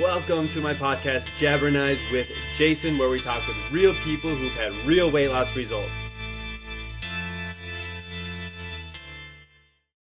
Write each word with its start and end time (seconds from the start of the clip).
Welcome 0.00 0.48
to 0.48 0.60
my 0.60 0.74
podcast, 0.74 1.30
Jabbernize 1.38 2.10
with 2.10 2.28
Jason, 2.56 2.98
where 2.98 3.08
we 3.08 3.20
talk 3.20 3.46
with 3.46 3.56
real 3.70 3.94
people 4.02 4.28
who've 4.30 4.52
had 4.54 4.72
real 4.84 5.08
weight 5.08 5.28
loss 5.28 5.54
results. 5.56 6.04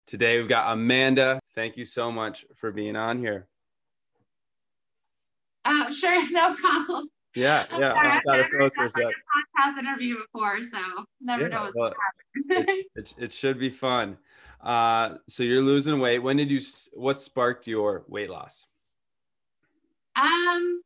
Today 0.07 0.39
we've 0.39 0.49
got 0.49 0.73
Amanda. 0.73 1.39
Thank 1.55 1.77
you 1.77 1.85
so 1.85 2.11
much 2.11 2.47
for 2.55 2.73
being 2.73 2.97
on 2.97 3.19
here. 3.19 3.47
Oh, 5.67 5.91
sure, 5.91 6.31
no 6.33 6.55
problem. 6.55 7.09
Yeah, 7.35 7.67
yeah. 7.79 7.93
I've 7.93 8.23
never 8.25 8.49
done 8.49 8.61
like 8.61 8.73
a 8.73 9.67
podcast 9.67 9.79
interview 9.79 10.17
before, 10.17 10.63
so 10.63 10.79
never 11.21 11.43
Yeah, 11.43 11.49
know 11.49 11.63
what's 11.65 11.77
well, 11.77 11.93
happen. 12.57 12.69
it, 12.69 12.87
it, 12.97 13.15
it 13.19 13.33
should 13.33 13.59
be 13.59 13.69
fun. 13.69 14.17
Uh, 14.63 15.17
so 15.29 15.43
you're 15.43 15.61
losing 15.61 15.99
weight. 16.01 16.21
When 16.21 16.39
did 16.39 16.51
you? 16.51 16.61
What 16.95 17.21
sparked 17.21 17.67
your 17.67 18.05
weight 18.09 18.31
loss? 18.31 18.67
Um, 20.17 20.83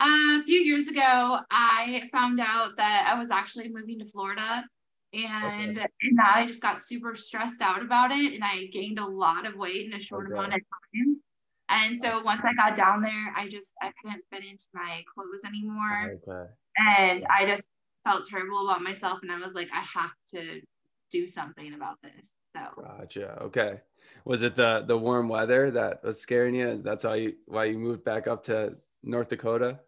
a 0.00 0.42
few 0.44 0.60
years 0.60 0.88
ago, 0.88 1.38
I 1.50 2.08
found 2.12 2.40
out 2.40 2.76
that 2.76 3.12
I 3.12 3.18
was 3.18 3.30
actually 3.30 3.68
moving 3.68 3.98
to 4.00 4.06
Florida, 4.06 4.64
and 5.12 5.76
in 5.76 6.16
that 6.16 6.34
I 6.34 6.46
just 6.46 6.60
got 6.60 6.82
super 6.82 7.14
stressed 7.16 7.60
out 7.60 7.82
about 7.82 8.10
it, 8.10 8.34
and 8.34 8.42
I 8.42 8.66
gained 8.72 8.98
a 8.98 9.06
lot 9.06 9.46
of 9.46 9.54
weight 9.54 9.86
in 9.86 9.92
a 9.94 10.00
short 10.00 10.26
Okay. 10.26 10.34
amount 10.34 10.54
of 10.54 10.60
time. 10.60 11.20
And 11.68 11.98
so 11.98 12.22
once 12.22 12.42
I 12.44 12.52
got 12.54 12.76
down 12.76 13.02
there, 13.02 13.32
I 13.36 13.48
just 13.48 13.72
I 13.80 13.90
couldn't 14.02 14.22
fit 14.30 14.44
into 14.44 14.66
my 14.74 15.02
clothes 15.14 15.42
anymore. 15.46 16.18
Okay. 16.26 16.50
and 16.76 17.26
I 17.26 17.46
just 17.46 17.66
felt 18.04 18.28
terrible 18.28 18.68
about 18.68 18.82
myself 18.82 19.20
and 19.22 19.32
I 19.32 19.38
was 19.38 19.54
like 19.54 19.68
I 19.72 19.80
have 19.80 20.10
to 20.32 20.60
do 21.10 21.28
something 21.28 21.72
about 21.74 21.96
this. 22.02 22.28
So 22.54 22.82
Gotcha. 22.82 23.38
Okay. 23.42 23.80
Was 24.24 24.42
it 24.42 24.56
the 24.56 24.84
the 24.86 24.96
warm 24.96 25.28
weather 25.28 25.70
that 25.70 26.02
was 26.04 26.20
scaring 26.20 26.54
you? 26.54 26.78
That's 26.78 27.04
why 27.04 27.16
you 27.16 27.34
why 27.46 27.64
you 27.66 27.78
moved 27.78 28.04
back 28.04 28.26
up 28.26 28.44
to 28.44 28.76
North 29.02 29.28
Dakota? 29.28 29.80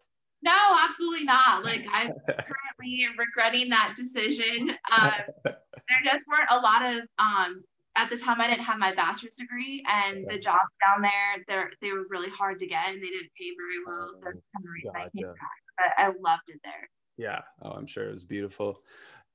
no, 0.43 0.57
absolutely 0.79 1.25
not. 1.25 1.65
Like 1.65 1.85
I'm 1.91 2.11
currently 2.27 3.07
regretting 3.17 3.69
that 3.69 3.93
decision. 3.95 4.69
Um, 4.95 5.11
there 5.45 5.97
just 6.05 6.25
weren't 6.27 6.51
a 6.51 6.59
lot 6.59 6.83
of 6.83 6.99
um 7.17 7.63
at 7.95 8.09
the 8.11 8.17
time 8.17 8.39
I 8.39 8.47
didn't 8.47 8.65
have 8.65 8.77
my 8.77 8.93
bachelor's 8.93 9.35
degree 9.35 9.83
and 9.87 10.25
Okay. 10.25 10.35
the 10.35 10.39
jobs 10.39 10.69
down 10.85 11.01
there 11.01 11.43
they're 11.47 11.71
they 11.81 11.91
were 11.91 12.05
really 12.09 12.29
hard 12.29 12.59
to 12.59 12.67
get 12.67 12.87
and 12.89 12.97
they 13.01 13.07
didn't 13.07 13.31
pay 13.39 13.49
very 13.57 13.83
well. 13.85 14.09
So 14.13 14.19
that's 14.25 14.37
kind 14.53 14.65
of 14.65 14.71
reason 14.71 14.91
I 14.95 15.09
came 15.15 15.33
back. 15.33 15.59
But 15.77 16.03
I 16.03 16.07
loved 16.07 16.49
it 16.49 16.59
there. 16.63 16.89
Yeah. 17.17 17.41
Oh, 17.63 17.71
I'm 17.71 17.87
sure 17.87 18.07
it 18.07 18.11
was 18.11 18.23
beautiful. 18.23 18.83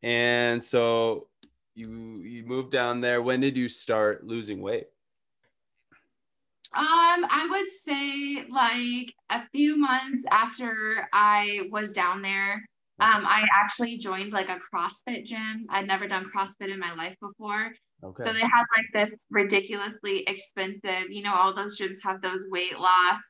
And 0.05 0.63
so 0.63 1.29
you 1.75 2.23
you 2.23 2.45
moved 2.45 2.73
down 2.73 3.01
there. 3.01 3.23
When 3.23 3.41
did 3.41 3.57
you 3.57 3.69
start 3.69 4.27
losing 4.27 4.61
weight? 4.61 4.87
Um, 6.75 7.27
I 7.29 7.47
would 7.51 7.71
say 7.71 8.47
like 8.51 9.13
a 9.29 9.47
few 9.51 9.77
months 9.77 10.25
after 10.31 11.07
I 11.13 11.69
was 11.71 11.93
down 11.93 12.23
there, 12.23 12.55
um, 12.99 13.27
I 13.27 13.45
actually 13.55 13.99
joined 13.99 14.33
like 14.33 14.49
a 14.49 14.59
CrossFit 14.59 15.27
gym. 15.27 15.67
I'd 15.69 15.87
never 15.87 16.09
done 16.09 16.31
CrossFit 16.35 16.73
in 16.73 16.79
my 16.79 16.95
life 16.95 17.17
before. 17.21 17.73
Okay. 18.03 18.25
So 18.25 18.33
they 18.33 18.41
had 18.41 18.65
like 18.77 19.11
this 19.11 19.27
ridiculously 19.31 20.25
expensive, 20.27 21.11
you 21.11 21.23
know, 21.23 21.35
all 21.35 21.55
those 21.55 21.79
gyms 21.79 21.97
have 22.03 22.23
those 22.23 22.47
weight 22.49 22.79
loss 22.79 23.21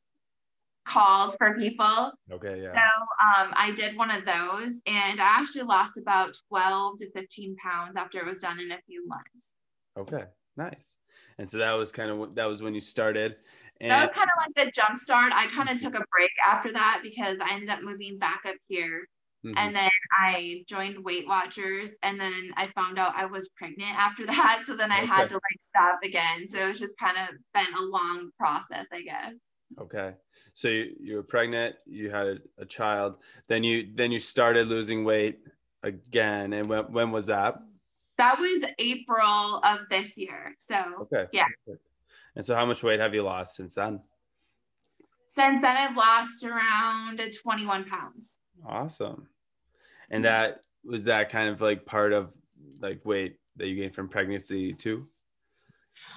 calls 0.84 1.36
for 1.36 1.54
people. 1.56 2.10
okay. 2.32 2.60
yeah. 2.62 2.72
So 2.72 3.42
um, 3.44 3.52
I 3.54 3.72
did 3.74 3.96
one 3.96 4.10
of 4.10 4.24
those 4.24 4.80
and 4.86 5.20
I 5.20 5.24
actually 5.40 5.62
lost 5.62 5.96
about 5.96 6.34
12 6.48 6.98
to 6.98 7.10
15 7.12 7.56
pounds 7.56 7.96
after 7.96 8.18
it 8.18 8.26
was 8.26 8.40
done 8.40 8.58
in 8.60 8.70
a 8.72 8.78
few 8.86 9.06
months. 9.06 9.52
Okay. 9.98 10.24
Nice. 10.56 10.94
And 11.38 11.48
so 11.48 11.58
that 11.58 11.76
was 11.78 11.92
kind 11.92 12.10
of 12.10 12.18
what- 12.18 12.34
that 12.34 12.46
was 12.46 12.62
when 12.62 12.74
you 12.74 12.80
started. 12.80 13.36
And 13.80 13.90
that 13.90 14.00
was 14.00 14.10
kind 14.10 14.28
of 14.28 14.44
like 14.56 14.66
the 14.66 14.70
jump 14.72 14.96
start. 14.96 15.32
I 15.34 15.46
kind 15.48 15.68
of 15.68 15.76
took 15.80 15.94
a 15.94 16.04
break 16.12 16.30
after 16.46 16.72
that 16.72 17.00
because 17.02 17.38
I 17.42 17.54
ended 17.54 17.68
up 17.70 17.82
moving 17.82 18.18
back 18.18 18.40
up 18.46 18.56
here. 18.68 19.06
Mhm. 19.44 19.54
And 19.56 19.74
then 19.74 19.90
I 20.16 20.62
joined 20.68 21.04
Weight 21.04 21.26
Watchers. 21.26 21.94
And 22.02 22.20
then 22.20 22.52
I 22.56 22.68
found 22.76 22.98
out 22.98 23.14
I 23.16 23.26
was 23.26 23.48
pregnant 23.56 23.90
after 23.98 24.24
that. 24.26 24.62
So 24.66 24.76
then 24.76 24.92
I 24.92 24.98
had 25.00 25.28
to 25.28 25.34
like 25.34 25.60
stop 25.60 25.98
again. 26.04 26.46
So 26.48 26.58
it's 26.68 26.78
just 26.80 26.96
kind 26.98 27.16
of 27.16 27.28
been 27.54 27.74
a 27.74 27.82
long 27.82 28.30
process, 28.38 28.86
I 28.92 29.02
guess. 29.02 29.34
Okay. 29.80 30.14
So 30.52 30.68
you, 30.68 30.94
you 31.00 31.16
were 31.16 31.22
pregnant, 31.22 31.76
you 31.86 32.10
had 32.10 32.26
a, 32.26 32.38
a 32.58 32.64
child, 32.64 33.16
then 33.48 33.64
you 33.64 33.88
then 33.94 34.12
you 34.12 34.18
started 34.18 34.68
losing 34.68 35.04
weight 35.04 35.40
again. 35.82 36.52
And 36.52 36.68
when 36.68 36.84
when 36.92 37.10
was 37.10 37.26
that? 37.26 37.56
That 38.18 38.38
was 38.38 38.64
April 38.78 39.60
of 39.64 39.80
this 39.90 40.16
year. 40.18 40.54
So 40.58 40.76
Okay. 41.02 41.26
Yeah. 41.32 41.46
And 42.36 42.44
so 42.44 42.54
how 42.54 42.66
much 42.66 42.82
weight 42.82 43.00
have 43.00 43.14
you 43.14 43.22
lost 43.22 43.56
since 43.56 43.74
then? 43.74 44.00
since 45.32 45.62
then, 45.62 45.76
I've 45.78 45.96
lost 45.96 46.44
around 46.44 47.18
21 47.42 47.84
pounds. 47.86 48.38
Awesome. 48.66 49.28
And 50.10 50.26
that 50.26 50.60
was 50.84 51.04
that 51.04 51.30
kind 51.30 51.48
of 51.48 51.62
like 51.62 51.86
part 51.86 52.12
of 52.12 52.34
like 52.80 53.04
weight 53.06 53.38
that 53.56 53.66
you 53.68 53.76
gained 53.76 53.94
from 53.94 54.10
pregnancy 54.10 54.74
too? 54.74 55.08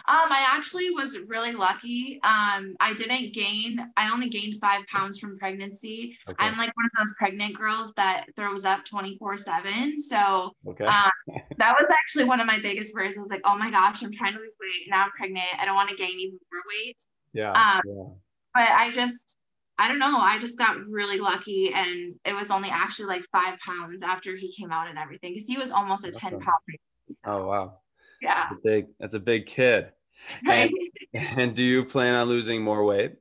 Um, 0.08 0.32
I 0.32 0.46
actually 0.48 0.92
was 0.92 1.18
really 1.28 1.54
lucky. 1.54 2.20
Um, 2.24 2.76
I 2.80 2.94
didn't 2.96 3.34
gain, 3.34 3.80
I 3.98 4.12
only 4.12 4.30
gained 4.30 4.56
five 4.60 4.86
pounds 4.88 5.20
from 5.20 5.38
pregnancy. 5.38 6.18
Okay. 6.28 6.36
I'm 6.40 6.58
like 6.58 6.72
one 6.76 6.86
of 6.86 6.92
those 6.98 7.14
pregnant 7.18 7.58
girls 7.58 7.92
that 7.98 8.26
throws 8.36 8.66
up 8.66 8.86
24 8.86 9.38
7. 9.38 10.00
So 10.00 10.52
okay. 10.68 10.86
um, 10.86 11.12
that 11.58 11.76
was 11.80 11.88
actually 11.92 12.26
one 12.26 12.40
of 12.40 12.48
my 12.48 12.60
biggest 12.60 12.94
worries. 12.94 13.18
I 13.18 13.22
was 13.22 13.30
like, 13.30 13.42
oh 13.46 13.58
my 13.58 13.72
gosh, 13.72 14.04
I'm 14.04 14.14
trying 14.14 14.34
to 14.34 14.40
lose 14.40 14.56
weight. 14.62 14.90
Now 14.90 15.06
I'm 15.06 15.12
pregnant. 15.12 15.48
I 15.60 15.66
don't 15.66 15.76
want 15.76 15.90
to 15.90 15.96
gain 15.96 16.20
even 16.20 16.40
more 16.52 16.62
weight. 16.70 17.02
yeah. 17.34 17.52
um, 17.52 17.82
yeah. 17.86 18.14
But 18.54 18.70
I 18.72 18.92
just, 18.92 19.38
I 19.78 19.90
don't 19.90 20.00
know. 20.00 20.18
I 20.18 20.40
just 20.40 20.58
got 20.58 20.78
really 20.88 21.20
lucky. 21.20 21.74
And 21.76 22.16
it 22.24 22.34
was 22.34 22.50
only 22.52 22.70
actually 22.70 23.08
like 23.08 23.26
five 23.32 23.58
pounds 23.68 24.02
after 24.04 24.36
he 24.36 24.52
came 24.54 24.72
out 24.72 24.88
and 24.88 24.98
everything 24.98 25.34
because 25.34 25.48
he 25.48 25.58
was 25.58 25.72
almost 25.72 26.06
a 26.06 26.12
10 26.12 26.36
Awesome. 26.36 26.40
pound 26.40 26.58
baby. 26.68 26.80
So, 27.12 27.20
Oh 27.26 27.46
wow. 27.48 27.78
Yeah. 28.26 28.48
That's 28.50 28.60
a 28.60 28.64
big 28.64 28.86
that's 29.00 29.14
a 29.14 29.20
big 29.20 29.46
kid. 29.46 29.92
Right. 30.48 30.72
And 31.14 31.56
do 31.56 31.62
you 31.64 31.86
plan 31.86 32.16
on 32.16 32.28
losing 32.28 32.64
more 32.64 32.84
weight? 32.84 33.14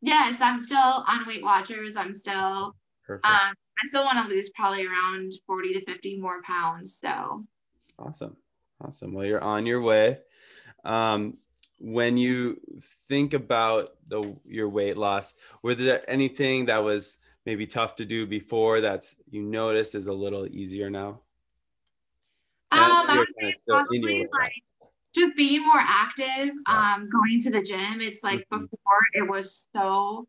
yes, 0.00 0.40
I'm 0.40 0.58
still 0.58 0.78
on 1.06 1.26
Weight 1.26 1.42
Watchers. 1.42 1.96
I'm 1.96 2.14
still 2.14 2.74
Perfect. 3.06 3.26
Um, 3.26 3.52
I 3.82 3.86
still 3.88 4.04
want 4.04 4.26
to 4.26 4.34
lose 4.34 4.48
probably 4.50 4.86
around 4.86 5.32
40 5.46 5.74
to 5.74 5.84
50 5.84 6.18
more 6.20 6.40
pounds. 6.42 6.98
So, 6.98 7.44
Awesome. 7.98 8.36
Awesome. 8.82 9.12
Well, 9.12 9.26
you're 9.26 9.42
on 9.44 9.66
your 9.66 9.82
way. 9.82 10.18
Um, 10.84 11.36
when 11.78 12.16
you 12.16 12.60
think 13.08 13.34
about 13.34 13.90
the 14.08 14.34
your 14.46 14.68
weight 14.68 14.96
loss, 14.96 15.34
were 15.62 15.74
there 15.74 16.08
anything 16.08 16.66
that 16.66 16.82
was 16.82 17.18
maybe 17.44 17.66
tough 17.66 17.96
to 17.96 18.04
do 18.06 18.26
before 18.26 18.80
that's 18.80 19.16
you 19.30 19.42
noticed 19.42 19.94
is 19.94 20.06
a 20.06 20.12
little 20.12 20.46
easier 20.46 20.88
now? 20.88 21.20
um, 22.72 22.80
And 22.80 22.80
I 22.80 22.80
you're 22.80 22.80
would 22.80 22.86
kinda 22.86 22.92
say 22.92 23.02
still 23.02 23.03
probably 23.66 24.26
like 24.32 24.52
just 25.14 25.36
being 25.36 25.62
more 25.66 25.80
active, 25.80 26.50
um, 26.66 27.08
going 27.08 27.40
to 27.40 27.50
the 27.50 27.62
gym. 27.62 28.00
It's 28.00 28.22
like 28.22 28.46
Mhm. 28.50 28.68
before 28.70 29.00
it 29.12 29.28
was 29.28 29.68
so, 29.72 30.26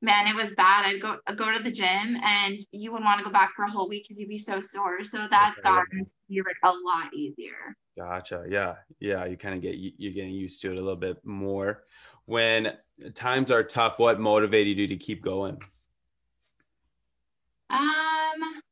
man, 0.00 0.26
it 0.26 0.34
was 0.34 0.52
bad. 0.54 0.86
I'd 0.86 1.00
go 1.02 1.18
I'd 1.26 1.36
go 1.36 1.52
to 1.52 1.62
the 1.62 1.70
gym 1.70 2.16
and 2.22 2.60
you 2.72 2.92
wouldn't 2.92 3.06
want 3.06 3.18
to 3.18 3.24
go 3.24 3.30
back 3.30 3.54
for 3.54 3.64
a 3.64 3.70
whole 3.70 3.88
week 3.88 4.04
because 4.04 4.18
you'd 4.18 4.28
be 4.28 4.38
so 4.38 4.62
sore. 4.62 5.04
So 5.04 5.26
that's 5.30 5.58
Okay, 5.58 5.68
gotten 5.68 6.04
to 6.04 6.12
be 6.28 6.42
like 6.42 6.56
a 6.62 6.68
lot 6.68 7.12
easier. 7.14 7.76
Gotcha. 7.98 8.46
Yeah. 8.48 8.76
Yeah. 9.00 9.24
You 9.26 9.36
kind 9.36 9.54
of 9.54 9.60
get, 9.60 9.74
you're 9.76 10.12
getting 10.12 10.32
used 10.32 10.62
to 10.62 10.70
it 10.72 10.78
a 10.78 10.80
little 10.80 10.96
bit 10.96 11.22
more. 11.24 11.84
When 12.24 12.78
times 13.14 13.50
are 13.50 13.64
tough, 13.64 13.98
what 13.98 14.20
motivated 14.20 14.78
you 14.78 14.86
to 14.86 14.96
keep 14.96 15.22
going? 15.22 15.58
Um, 17.68 18.62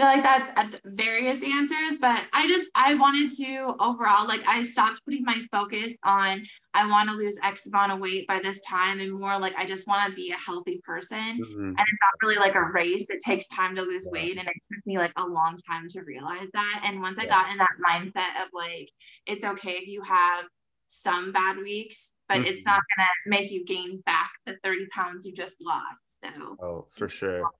feel 0.00 0.08
like 0.08 0.22
that's 0.22 0.50
at 0.56 0.80
various 0.84 1.42
answers, 1.42 1.98
but 2.00 2.22
I 2.32 2.48
just 2.48 2.70
I 2.74 2.94
wanted 2.94 3.30
to 3.36 3.74
overall 3.80 4.26
like 4.26 4.40
I 4.46 4.62
stopped 4.62 5.04
putting 5.04 5.24
my 5.24 5.36
focus 5.50 5.92
on 6.04 6.46
I 6.72 6.86
want 6.88 7.10
to 7.10 7.14
lose 7.16 7.36
X 7.42 7.66
amount 7.66 7.92
of 7.92 7.98
weight 7.98 8.26
by 8.26 8.40
this 8.42 8.60
time 8.62 9.00
and 9.00 9.12
more 9.12 9.38
like 9.38 9.54
I 9.58 9.66
just 9.66 9.86
want 9.86 10.08
to 10.08 10.16
be 10.16 10.30
a 10.30 10.36
healthy 10.36 10.80
person. 10.86 11.16
Mhm. 11.18 11.68
And 11.68 11.78
it's 11.78 12.00
not 12.00 12.22
really 12.22 12.36
like 12.36 12.54
a 12.54 12.62
race. 12.62 13.10
It 13.10 13.20
takes 13.20 13.46
time 13.48 13.76
to 13.76 13.82
lose 13.82 14.06
Yeah. 14.06 14.12
weight. 14.12 14.38
And 14.38 14.48
it 14.48 14.54
took 14.72 14.86
me 14.86 14.96
like 14.96 15.12
a 15.16 15.26
long 15.26 15.58
time 15.68 15.86
to 15.90 16.00
realize 16.00 16.48
that. 16.54 16.80
And 16.84 17.02
once 17.02 17.18
I 17.18 17.26
got 17.26 17.50
in 17.50 17.58
that 17.58 17.76
mindset 17.86 18.42
of 18.42 18.48
like, 18.54 18.88
it's 19.26 19.44
okay 19.44 19.72
if 19.72 19.86
you 19.88 20.02
have 20.02 20.46
some 20.86 21.30
bad 21.30 21.58
weeks, 21.58 22.14
but 22.26 22.38
Mhm. 22.38 22.46
it's 22.46 22.64
not 22.64 22.82
gonna 22.96 23.08
make 23.26 23.50
you 23.50 23.64
gain 23.66 24.00
back 24.06 24.30
the 24.46 24.56
30 24.64 24.86
pounds 24.94 25.26
you 25.26 25.34
just 25.34 25.60
lost. 25.60 26.02
So 26.24 26.56
Oh, 26.62 26.86
for 26.90 27.08
sure. 27.08 27.42
like 27.42 27.52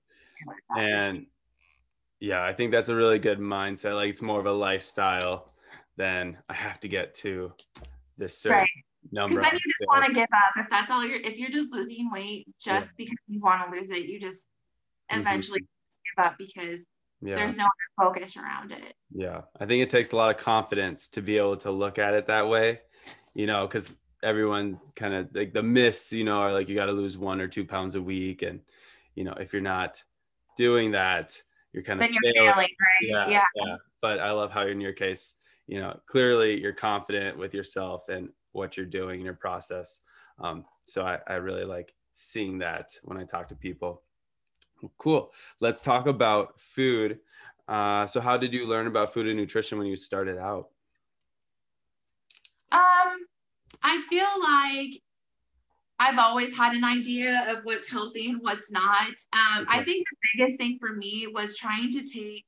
for 0.45 0.55
sure. 0.75 0.81
And 0.81 1.27
yeah, 2.21 2.43
I 2.43 2.53
think 2.53 2.71
that's 2.71 2.89
a 2.89 2.95
really 2.95 3.19
good 3.19 3.39
mindset. 3.39 3.95
Like 3.95 4.09
it's 4.09 4.21
more 4.21 4.39
of 4.39 4.45
a 4.45 4.51
lifestyle 4.51 5.51
than 5.97 6.37
I 6.47 6.53
have 6.53 6.79
to 6.81 6.87
get 6.87 7.15
to 7.15 7.51
this 8.17 8.37
certain 8.37 8.59
Right. 8.59 8.69
number. 9.11 9.35
Because 9.35 9.51
then 9.51 9.59
you 9.65 9.73
just 9.73 9.87
want 9.87 10.05
to 10.05 10.13
give 10.13 10.29
up. 10.31 10.63
If 10.63 10.69
that's 10.69 10.91
all 10.91 11.03
you're, 11.03 11.19
if 11.19 11.37
you're 11.37 11.49
just 11.49 11.71
losing 11.71 12.11
weight 12.11 12.47
just 12.63 12.95
because 12.95 13.17
you 13.27 13.41
want 13.41 13.69
to 13.69 13.77
lose 13.77 13.89
it, 13.89 14.05
you 14.05 14.19
just 14.19 14.45
eventually 15.09 15.61
mm-hmm. 15.61 16.23
give 16.23 16.31
up 16.31 16.37
because 16.37 16.85
yeah. 17.21 17.35
there's 17.35 17.57
no 17.57 17.63
other 17.63 18.09
focus 18.09 18.37
around 18.37 18.71
it. 18.71 18.93
Yeah, 19.11 19.41
I 19.59 19.65
think 19.65 19.81
it 19.81 19.89
takes 19.89 20.11
a 20.11 20.15
lot 20.15 20.29
of 20.29 20.37
confidence 20.37 21.07
to 21.09 21.21
be 21.23 21.37
able 21.37 21.57
to 21.57 21.71
look 21.71 21.97
at 21.97 22.13
it 22.13 22.27
that 22.27 22.47
way, 22.47 22.81
you 23.33 23.47
know, 23.47 23.65
because 23.65 23.99
everyone's 24.21 24.91
kind 24.95 25.15
of 25.15 25.29
like 25.33 25.53
the 25.53 25.63
myths, 25.63 26.13
you 26.13 26.23
know, 26.23 26.37
are 26.37 26.53
like 26.53 26.69
you 26.69 26.75
got 26.75 26.85
to 26.85 26.91
lose 26.91 27.17
one 27.17 27.41
or 27.41 27.47
two 27.47 27.65
pounds 27.65 27.95
a 27.95 28.01
week, 28.01 28.43
and 28.43 28.59
you 29.15 29.23
know 29.23 29.33
if 29.33 29.53
you're 29.53 29.61
not 29.63 30.03
doing 30.55 30.91
that, 30.91 31.41
you're 31.73 31.83
kind 31.83 32.01
of 32.01 32.07
then 32.07 32.17
you're 32.21 32.33
failing, 32.33 32.55
right? 32.55 32.69
Yeah, 33.01 33.29
yeah, 33.29 33.43
yeah. 33.55 33.75
But 34.01 34.19
I 34.19 34.31
love 34.31 34.51
how 34.51 34.67
in 34.67 34.81
your 34.81 34.93
case, 34.93 35.35
you 35.67 35.79
know, 35.79 35.99
clearly 36.05 36.59
you're 36.59 36.73
confident 36.73 37.37
with 37.37 37.53
yourself 37.53 38.09
and 38.09 38.29
what 38.51 38.75
you're 38.75 38.85
doing 38.85 39.19
in 39.19 39.25
your 39.25 39.35
process. 39.35 39.99
Um, 40.39 40.65
so 40.83 41.05
I, 41.05 41.19
I 41.27 41.33
really 41.35 41.63
like 41.63 41.93
seeing 42.13 42.59
that 42.59 42.89
when 43.03 43.17
I 43.17 43.23
talk 43.23 43.47
to 43.49 43.55
people. 43.55 44.01
Cool. 44.97 45.31
Let's 45.59 45.81
talk 45.81 46.07
about 46.07 46.59
food. 46.59 47.19
Uh, 47.67 48.05
so 48.05 48.19
how 48.19 48.37
did 48.37 48.53
you 48.53 48.67
learn 48.67 48.87
about 48.87 49.13
food 49.13 49.27
and 49.27 49.37
nutrition 49.37 49.77
when 49.77 49.87
you 49.87 49.95
started 49.95 50.37
out? 50.37 50.69
Um, 52.71 53.25
I 53.81 54.03
feel 54.09 54.27
like 54.41 55.01
I've 56.01 56.17
always 56.17 56.51
had 56.57 56.73
an 56.73 56.83
idea 56.83 57.45
of 57.47 57.63
what's 57.63 57.87
healthy 57.87 58.31
and 58.31 58.41
what's 58.41 58.71
not. 58.71 59.13
Um, 59.33 59.61
okay. 59.61 59.65
I 59.69 59.83
think 59.83 60.07
the 60.09 60.17
biggest 60.35 60.57
thing 60.57 60.79
for 60.79 60.93
me 60.93 61.27
was 61.31 61.55
trying 61.55 61.91
to 61.91 62.01
take 62.01 62.43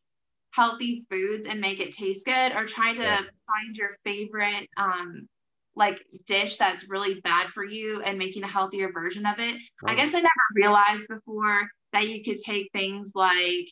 healthy 0.49 1.05
foods 1.07 1.45
and 1.47 1.61
make 1.61 1.79
it 1.79 1.93
taste 1.93 2.25
good 2.25 2.53
or 2.53 2.65
try 2.65 2.95
to 2.95 3.01
yeah. 3.03 3.17
find 3.17 3.75
your 3.75 3.91
favorite 4.03 4.67
um, 4.77 5.29
like 5.75 6.03
dish 6.25 6.57
that's 6.57 6.89
really 6.89 7.21
bad 7.21 7.49
for 7.49 7.63
you 7.63 8.01
and 8.01 8.17
making 8.17 8.43
a 8.43 8.47
healthier 8.47 8.91
version 8.91 9.27
of 9.27 9.37
it. 9.37 9.61
I 9.85 9.93
guess 9.93 10.15
I 10.15 10.17
never 10.17 10.29
realized 10.55 11.07
before 11.07 11.69
that 11.91 12.07
you 12.07 12.23
could 12.23 12.37
take 12.37 12.71
things 12.73 13.11
like 13.13 13.69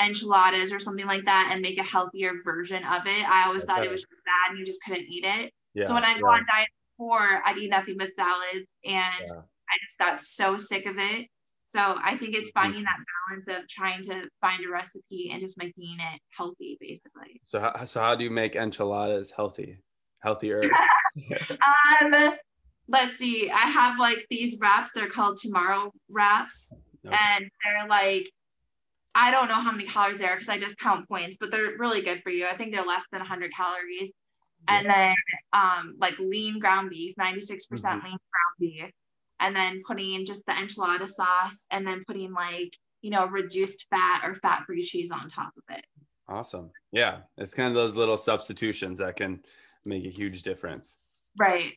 enchiladas 0.00 0.72
or 0.72 0.78
something 0.78 1.06
like 1.06 1.24
that 1.24 1.50
and 1.52 1.60
make 1.60 1.78
a 1.78 1.84
healthier 1.84 2.34
version 2.44 2.84
of 2.84 3.02
it. 3.06 3.28
I 3.28 3.46
always 3.46 3.64
okay. 3.64 3.72
thought 3.72 3.84
it 3.84 3.90
was 3.90 4.06
bad 4.06 4.50
and 4.50 4.60
you 4.60 4.64
just 4.64 4.82
couldn't 4.84 5.06
eat 5.08 5.24
it. 5.24 5.52
Yeah, 5.74 5.84
so 5.84 5.94
when 5.94 6.04
I 6.04 6.14
go 6.20 6.28
yeah. 6.28 6.36
on 6.36 6.46
diets 6.46 6.72
before, 6.96 7.42
I'd 7.44 7.58
eat 7.58 7.70
nothing 7.70 7.96
but 7.98 8.14
salads 8.14 8.76
and 8.84 9.28
yeah. 9.28 9.42
I 9.68 9.78
just 9.82 9.98
got 9.98 10.20
so 10.20 10.56
sick 10.56 10.86
of 10.86 10.96
it. 10.98 11.28
So 11.66 11.80
I 11.80 12.16
think 12.16 12.34
it's 12.34 12.50
mm-hmm. 12.50 12.60
finding 12.60 12.84
that 12.84 12.96
balance 13.28 13.48
of 13.48 13.68
trying 13.68 14.02
to 14.04 14.28
find 14.40 14.64
a 14.64 14.70
recipe 14.70 15.30
and 15.32 15.40
just 15.40 15.58
making 15.58 15.96
it 15.98 16.20
healthy, 16.36 16.78
basically. 16.80 17.40
So 17.42 17.60
how, 17.60 17.84
so 17.84 18.00
how 18.00 18.14
do 18.14 18.24
you 18.24 18.30
make 18.30 18.54
enchiladas 18.54 19.32
healthy, 19.34 19.78
healthier? 20.20 20.62
um, 22.02 22.34
let's 22.86 23.16
see. 23.18 23.50
I 23.50 23.66
have 23.70 23.98
like 23.98 24.24
these 24.30 24.56
wraps. 24.60 24.92
They're 24.94 25.10
called 25.10 25.38
tomorrow 25.38 25.92
wraps, 26.08 26.72
okay. 27.04 27.16
and 27.16 27.44
they're 27.64 27.88
like 27.88 28.28
I 29.14 29.30
don't 29.30 29.48
know 29.48 29.54
how 29.54 29.70
many 29.70 29.84
calories 29.84 30.18
they 30.18 30.26
are 30.26 30.34
because 30.34 30.48
I 30.48 30.58
just 30.58 30.78
count 30.78 31.08
points, 31.08 31.36
but 31.38 31.50
they're 31.50 31.76
really 31.78 32.02
good 32.02 32.22
for 32.22 32.30
you. 32.30 32.46
I 32.46 32.56
think 32.56 32.72
they're 32.72 32.84
less 32.84 33.04
than 33.12 33.20
100 33.20 33.52
calories. 33.56 34.10
And 34.68 34.88
then 34.88 35.14
um, 35.52 35.96
like 35.98 36.18
lean 36.18 36.58
ground 36.58 36.90
beef, 36.90 37.14
96% 37.20 37.56
mm-hmm. 37.68 37.86
lean 37.86 38.00
ground 38.02 38.18
beef. 38.58 38.90
And 39.40 39.54
then 39.54 39.82
putting 39.86 40.24
just 40.24 40.46
the 40.46 40.52
enchilada 40.52 41.08
sauce 41.08 41.64
and 41.70 41.86
then 41.86 42.04
putting 42.06 42.32
like, 42.32 42.72
you 43.02 43.10
know, 43.10 43.26
reduced 43.26 43.86
fat 43.90 44.22
or 44.24 44.34
fat 44.36 44.62
free 44.66 44.82
cheese 44.82 45.10
on 45.10 45.28
top 45.28 45.52
of 45.56 45.76
it. 45.76 45.84
Awesome. 46.28 46.70
Yeah. 46.92 47.18
It's 47.36 47.52
kind 47.52 47.68
of 47.68 47.74
those 47.74 47.96
little 47.96 48.16
substitutions 48.16 49.00
that 49.00 49.16
can 49.16 49.40
make 49.84 50.06
a 50.06 50.10
huge 50.10 50.42
difference. 50.42 50.96
Right. 51.38 51.74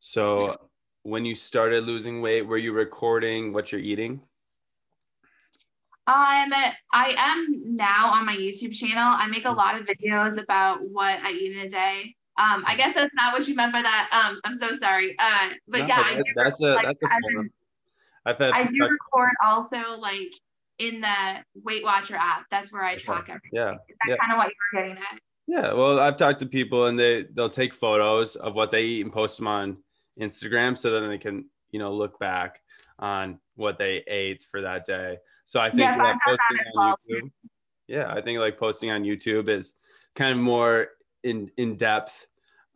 So 0.00 0.56
when 1.02 1.24
you 1.24 1.34
started 1.34 1.84
losing 1.84 2.20
weight, 2.22 2.42
were 2.42 2.56
you 2.56 2.72
recording 2.72 3.52
what 3.52 3.70
you're 3.70 3.80
eating? 3.80 4.22
Um, 6.08 6.54
I 6.90 7.14
am 7.18 7.76
now 7.76 8.10
on 8.14 8.24
my 8.24 8.34
YouTube 8.34 8.72
channel. 8.72 9.14
I 9.14 9.26
make 9.26 9.44
a 9.44 9.50
lot 9.50 9.78
of 9.78 9.86
videos 9.86 10.42
about 10.42 10.78
what 10.90 11.18
I 11.22 11.32
eat 11.32 11.52
in 11.52 11.66
a 11.66 11.68
day. 11.68 12.16
Um, 12.38 12.64
I 12.66 12.76
guess 12.76 12.94
that's 12.94 13.14
not 13.14 13.34
what 13.34 13.46
you 13.46 13.54
meant 13.54 13.74
by 13.74 13.82
that. 13.82 14.08
Um, 14.10 14.40
I'm 14.42 14.54
so 14.54 14.74
sorry. 14.74 15.14
Uh, 15.18 15.50
but 15.66 15.80
no, 15.80 15.86
yeah, 15.88 16.00
I 16.00 16.14
do 16.14 16.22
that's 16.34 16.60
record, 16.62 16.82
a 16.82 16.86
that's 16.86 17.02
like, 17.02 17.12
a 17.12 17.32
form. 17.34 17.50
I've 18.24 18.38
had 18.38 18.52
I 18.52 18.64
do 18.64 18.78
record 18.80 19.32
also 19.44 19.98
like 19.98 20.32
in 20.78 21.02
the 21.02 21.44
Weight 21.62 21.84
Watcher 21.84 22.16
app. 22.16 22.46
That's 22.50 22.72
where 22.72 22.84
I 22.84 22.96
track 22.96 23.24
everything. 23.28 23.50
Yeah. 23.52 23.72
Is 23.72 23.96
that 24.06 24.08
yeah. 24.08 24.16
kind 24.16 24.32
of 24.32 24.38
what 24.38 24.48
you 24.48 24.54
were 24.72 24.80
getting 24.80 24.96
at? 24.96 25.20
Yeah. 25.46 25.74
Well, 25.74 26.00
I've 26.00 26.16
talked 26.16 26.38
to 26.38 26.46
people 26.46 26.86
and 26.86 26.98
they 26.98 27.26
they'll 27.34 27.50
take 27.50 27.74
photos 27.74 28.34
of 28.34 28.54
what 28.54 28.70
they 28.70 28.84
eat 28.84 29.04
and 29.04 29.12
post 29.12 29.36
them 29.36 29.46
on 29.46 29.76
Instagram 30.18 30.78
so 30.78 30.90
then 30.90 31.10
they 31.10 31.18
can 31.18 31.50
you 31.70 31.78
know 31.78 31.92
look 31.92 32.18
back 32.18 32.62
on 32.98 33.38
what 33.56 33.76
they 33.76 34.02
ate 34.06 34.42
for 34.42 34.62
that 34.62 34.86
day. 34.86 35.18
So 35.48 35.60
I 35.60 35.70
think 35.70 35.80
yeah, 35.80 35.96
like 35.96 36.16
posting 36.26 36.58
on 36.58 36.72
well 36.74 36.96
YouTube, 37.10 37.30
yeah, 37.86 38.12
I 38.12 38.20
think 38.20 38.38
like 38.38 38.58
posting 38.58 38.90
on 38.90 39.02
YouTube 39.02 39.48
is 39.48 39.76
kind 40.14 40.32
of 40.32 40.38
more 40.38 40.88
in 41.24 41.50
in 41.56 41.74
depth 41.74 42.26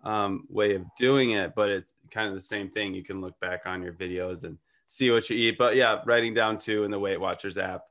um, 0.04 0.46
way 0.48 0.74
of 0.74 0.86
doing 0.98 1.32
it, 1.32 1.52
but 1.54 1.68
it's 1.68 1.92
kind 2.10 2.28
of 2.28 2.32
the 2.32 2.40
same 2.40 2.70
thing. 2.70 2.94
You 2.94 3.04
can 3.04 3.20
look 3.20 3.38
back 3.40 3.66
on 3.66 3.82
your 3.82 3.92
videos 3.92 4.44
and 4.44 4.56
see 4.86 5.10
what 5.10 5.28
you 5.28 5.36
eat. 5.36 5.58
But 5.58 5.76
yeah, 5.76 6.00
writing 6.06 6.32
down 6.32 6.56
too 6.56 6.84
in 6.84 6.90
the 6.90 6.98
Weight 6.98 7.20
Watchers 7.20 7.58
app, 7.58 7.82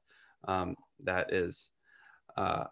um, 0.47 0.75
that 1.03 1.31
is 1.31 1.69
uh, 2.35 2.63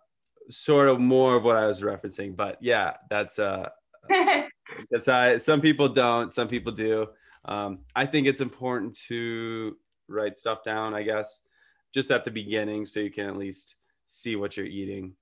sort 0.50 0.90
of 0.90 1.00
more 1.00 1.36
of 1.36 1.44
what 1.44 1.58
I 1.58 1.68
was 1.68 1.84
referencing. 1.84 2.36
But 2.36 2.58
yeah, 2.60 2.94
that's 3.12 3.38
uh, 3.38 3.70
because 4.10 5.08
I 5.08 5.38
some 5.38 5.62
people 5.62 5.90
don't, 5.90 6.34
some 6.34 6.48
people 6.48 6.72
do. 6.72 7.06
Um, 7.46 7.82
I 7.96 8.08
think 8.08 8.26
it's 8.26 8.42
important 8.42 8.98
to 9.10 9.78
write 10.08 10.36
stuff 10.36 10.64
down. 10.64 10.96
I 10.96 11.04
guess 11.04 11.44
just 11.94 12.12
at 12.12 12.26
the 12.26 12.32
beginning 12.32 12.86
so 12.86 13.00
you 13.00 13.12
can 13.12 13.28
at 13.28 13.38
least 13.38 13.76
see 14.06 14.36
what 14.36 14.58
you're 14.58 14.66
eating. 14.66 15.14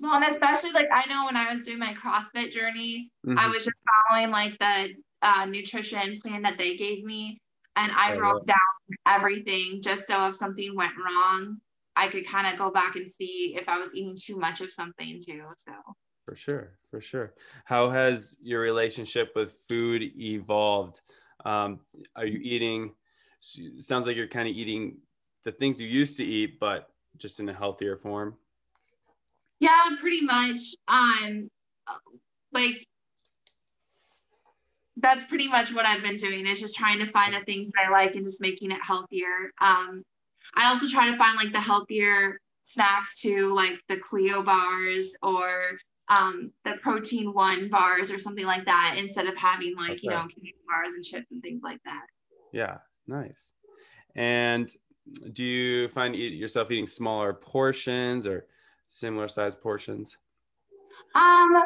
Well, 0.00 0.14
and 0.14 0.24
especially 0.24 0.72
like 0.72 0.88
I 0.92 1.06
know 1.08 1.26
when 1.26 1.36
I 1.36 1.52
was 1.52 1.62
doing 1.62 1.78
my 1.78 1.94
CrossFit 1.94 2.50
journey, 2.50 3.10
mm-hmm. 3.26 3.38
I 3.38 3.48
was 3.48 3.64
just 3.64 3.76
following 4.08 4.30
like 4.30 4.58
the 4.58 4.94
uh, 5.20 5.44
nutrition 5.46 6.18
plan 6.22 6.42
that 6.42 6.58
they 6.58 6.76
gave 6.76 7.04
me. 7.04 7.40
And 7.76 7.92
I 7.92 8.16
wrote 8.16 8.44
down 8.44 8.58
everything 9.06 9.80
just 9.82 10.06
so 10.06 10.28
if 10.28 10.36
something 10.36 10.74
went 10.76 10.92
wrong, 10.96 11.58
I 11.96 12.08
could 12.08 12.26
kind 12.26 12.46
of 12.46 12.58
go 12.58 12.70
back 12.70 12.96
and 12.96 13.08
see 13.08 13.54
if 13.58 13.68
I 13.68 13.78
was 13.78 13.92
eating 13.94 14.16
too 14.16 14.36
much 14.36 14.60
of 14.60 14.72
something 14.72 15.20
too. 15.24 15.42
So 15.56 15.72
for 16.24 16.36
sure, 16.36 16.78
for 16.90 17.00
sure. 17.00 17.34
How 17.64 17.88
has 17.90 18.36
your 18.42 18.60
relationship 18.60 19.32
with 19.34 19.58
food 19.68 20.02
evolved? 20.02 21.00
Um, 21.44 21.80
are 22.14 22.26
you 22.26 22.40
eating? 22.42 22.92
Sounds 23.40 24.06
like 24.06 24.16
you're 24.16 24.28
kind 24.28 24.48
of 24.48 24.54
eating 24.54 24.98
the 25.44 25.52
things 25.52 25.80
you 25.80 25.88
used 25.88 26.16
to 26.18 26.24
eat, 26.24 26.58
but 26.60 26.88
just 27.16 27.40
in 27.40 27.48
a 27.48 27.52
healthier 27.52 27.96
form? 27.96 28.36
Yeah, 29.60 29.90
pretty 30.00 30.22
much. 30.22 30.74
Um, 30.88 31.48
like 32.52 32.86
that's 34.96 35.24
pretty 35.24 35.48
much 35.48 35.74
what 35.74 35.86
I've 35.86 36.02
been 36.02 36.16
doing 36.16 36.46
is 36.46 36.60
just 36.60 36.76
trying 36.76 36.98
to 37.00 37.10
find 37.10 37.34
the 37.34 37.44
things 37.44 37.70
that 37.70 37.86
I 37.86 37.90
like 37.90 38.14
and 38.14 38.24
just 38.24 38.40
making 38.40 38.70
it 38.70 38.78
healthier. 38.86 39.52
Um, 39.60 40.04
I 40.56 40.68
also 40.68 40.86
try 40.86 41.10
to 41.10 41.16
find 41.16 41.36
like 41.36 41.52
the 41.52 41.60
healthier 41.60 42.38
snacks 42.62 43.20
too, 43.20 43.54
like 43.54 43.80
the 43.88 43.96
Clio 43.96 44.42
bars 44.42 45.16
or 45.22 45.78
um, 46.08 46.52
the 46.64 46.74
protein 46.82 47.32
one 47.32 47.68
bars 47.68 48.10
or 48.10 48.18
something 48.18 48.44
like 48.44 48.64
that, 48.66 48.96
instead 48.98 49.26
of 49.26 49.36
having 49.36 49.74
like, 49.76 49.92
okay. 49.92 50.00
you 50.02 50.10
know, 50.10 50.26
bars 50.68 50.92
and 50.92 51.04
chips 51.04 51.30
and 51.30 51.42
things 51.42 51.62
like 51.64 51.80
that. 51.84 52.02
Yeah, 52.52 52.78
nice. 53.06 53.52
And 54.14 54.70
do 55.32 55.44
you 55.44 55.88
find 55.88 56.14
yourself 56.14 56.70
eating 56.70 56.86
smaller 56.86 57.32
portions 57.32 58.26
or 58.26 58.46
similar 58.86 59.28
size 59.28 59.56
portions? 59.56 60.16
Um, 61.14 61.62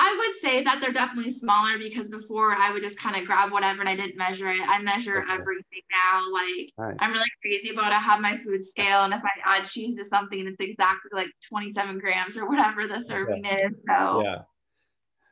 I 0.00 0.14
would 0.16 0.38
say 0.38 0.62
that 0.62 0.80
they're 0.80 0.92
definitely 0.92 1.32
smaller 1.32 1.76
because 1.76 2.08
before 2.08 2.54
I 2.54 2.72
would 2.72 2.82
just 2.82 3.00
kind 3.00 3.16
of 3.16 3.26
grab 3.26 3.50
whatever 3.50 3.80
and 3.80 3.88
I 3.88 3.96
didn't 3.96 4.16
measure 4.16 4.48
it. 4.48 4.60
I 4.60 4.80
measure 4.80 5.22
okay. 5.22 5.32
everything 5.32 5.82
now. 5.90 6.32
Like 6.32 6.72
nice. 6.78 6.96
I'm 7.00 7.12
really 7.12 7.26
crazy 7.42 7.70
about 7.70 7.90
I 7.90 7.98
have 7.98 8.20
my 8.20 8.38
food 8.38 8.62
scale 8.62 9.02
and 9.02 9.12
if 9.12 9.20
I 9.24 9.58
add 9.58 9.64
cheese 9.64 9.96
to 9.96 10.04
something, 10.04 10.46
it's 10.46 10.60
exactly 10.60 11.10
like 11.12 11.30
27 11.48 11.98
grams 11.98 12.36
or 12.36 12.48
whatever 12.48 12.86
the 12.86 13.02
serving 13.02 13.44
okay. 13.44 13.64
is. 13.64 13.72
So 13.88 14.22
yeah. 14.22 14.42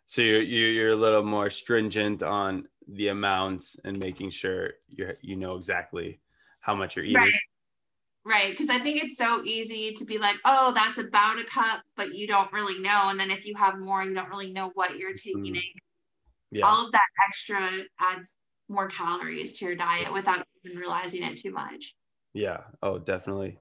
So 0.06 0.22
you're 0.22 0.42
you're 0.42 0.90
a 0.90 0.96
little 0.96 1.24
more 1.24 1.48
stringent 1.48 2.24
on 2.24 2.66
the 2.88 3.08
amounts 3.08 3.78
and 3.84 3.96
making 3.98 4.30
sure 4.30 4.74
you 4.88 5.12
you 5.20 5.36
know 5.36 5.54
exactly 5.56 6.18
how 6.66 6.74
much 6.74 6.96
you're 6.96 7.04
eating. 7.04 7.16
Right. 7.16 7.32
Right. 8.24 8.50
Because 8.50 8.70
I 8.70 8.80
think 8.80 9.02
it's 9.02 9.16
so 9.16 9.44
easy 9.44 9.92
to 9.92 10.04
be 10.04 10.18
like, 10.18 10.34
oh, 10.44 10.72
that's 10.74 10.98
about 10.98 11.38
a 11.38 11.44
cup, 11.44 11.82
but 11.96 12.12
you 12.12 12.26
don't 12.26 12.52
really 12.52 12.80
know. 12.80 13.08
And 13.08 13.20
then 13.20 13.30
if 13.30 13.46
you 13.46 13.54
have 13.54 13.78
more, 13.78 14.02
you 14.02 14.14
don't 14.14 14.28
really 14.28 14.52
know 14.52 14.72
what 14.74 14.98
you're 14.98 15.14
taking 15.14 15.54
mm. 15.54 15.56
in. 15.56 15.62
Yeah. 16.50 16.66
All 16.66 16.86
of 16.86 16.92
that 16.92 17.06
extra 17.28 17.70
adds 18.00 18.34
more 18.68 18.88
calories 18.88 19.56
to 19.58 19.66
your 19.66 19.76
diet 19.76 20.12
without 20.12 20.44
even 20.64 20.76
realizing 20.76 21.22
it 21.22 21.36
too 21.36 21.52
much. 21.52 21.94
Yeah. 22.34 22.62
Oh, 22.82 22.98
definitely. 22.98 23.60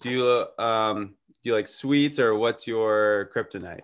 Do 0.00 0.10
you 0.10 0.64
um 0.64 1.14
do 1.42 1.50
you 1.50 1.54
like 1.54 1.68
sweets 1.68 2.18
or 2.18 2.34
what's 2.34 2.66
your 2.66 3.30
kryptonite? 3.36 3.82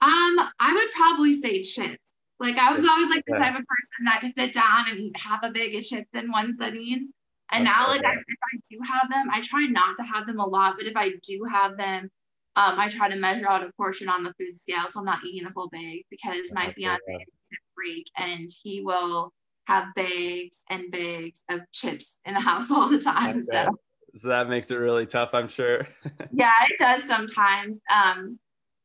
Um, 0.00 0.48
I 0.60 0.72
would 0.74 0.92
probably 0.94 1.34
say 1.34 1.62
chips. 1.62 2.03
Like 2.40 2.56
I 2.56 2.72
was 2.72 2.86
always 2.88 3.08
like 3.08 3.24
the 3.26 3.34
type 3.34 3.54
of 3.54 3.64
person 3.64 4.04
that 4.04 4.20
could 4.20 4.32
sit 4.36 4.54
down 4.54 4.90
and 4.90 4.98
eat 4.98 5.16
half 5.16 5.40
a 5.42 5.50
bag 5.50 5.74
of 5.74 5.82
chips 5.82 6.08
in 6.14 6.30
one 6.30 6.56
sitting. 6.58 7.10
And 7.52 7.64
now, 7.64 7.88
like, 7.88 8.04
I, 8.04 8.12
if 8.12 8.38
I 8.52 8.58
do 8.68 8.78
have 8.90 9.10
them, 9.10 9.28
I 9.30 9.40
try 9.42 9.66
not 9.66 9.96
to 9.98 10.02
have 10.02 10.26
them 10.26 10.40
a 10.40 10.46
lot, 10.46 10.74
but 10.78 10.86
if 10.86 10.96
I 10.96 11.10
do 11.22 11.44
have 11.44 11.76
them, 11.76 12.10
um, 12.56 12.78
I 12.78 12.88
try 12.88 13.08
to 13.08 13.16
measure 13.16 13.48
out 13.48 13.62
a 13.62 13.70
portion 13.76 14.08
on 14.08 14.24
the 14.24 14.32
food 14.38 14.58
scale, 14.58 14.88
so 14.88 15.00
I'm 15.00 15.06
not 15.06 15.18
eating 15.24 15.46
a 15.46 15.52
whole 15.54 15.68
bag 15.68 16.04
because 16.10 16.52
my 16.52 16.72
fiance 16.72 17.02
is 17.08 17.48
a 17.52 17.56
freak 17.74 18.06
and 18.16 18.48
he 18.62 18.80
will 18.80 19.32
have 19.66 19.94
bags 19.94 20.62
and 20.70 20.90
bags 20.90 21.42
of 21.50 21.60
chips 21.72 22.18
in 22.24 22.34
the 22.34 22.40
house 22.50 22.70
all 22.70 22.88
the 22.88 22.98
time. 22.98 23.38
Okay. 23.38 23.42
So 23.42 23.76
So 24.16 24.28
that 24.28 24.48
makes 24.48 24.70
it 24.70 24.76
really 24.76 25.06
tough, 25.06 25.34
I'm 25.34 25.48
sure. 25.48 25.86
yeah, 26.32 26.52
it 26.62 26.78
does 26.78 27.04
sometimes. 27.04 27.80
Um, 27.92 28.38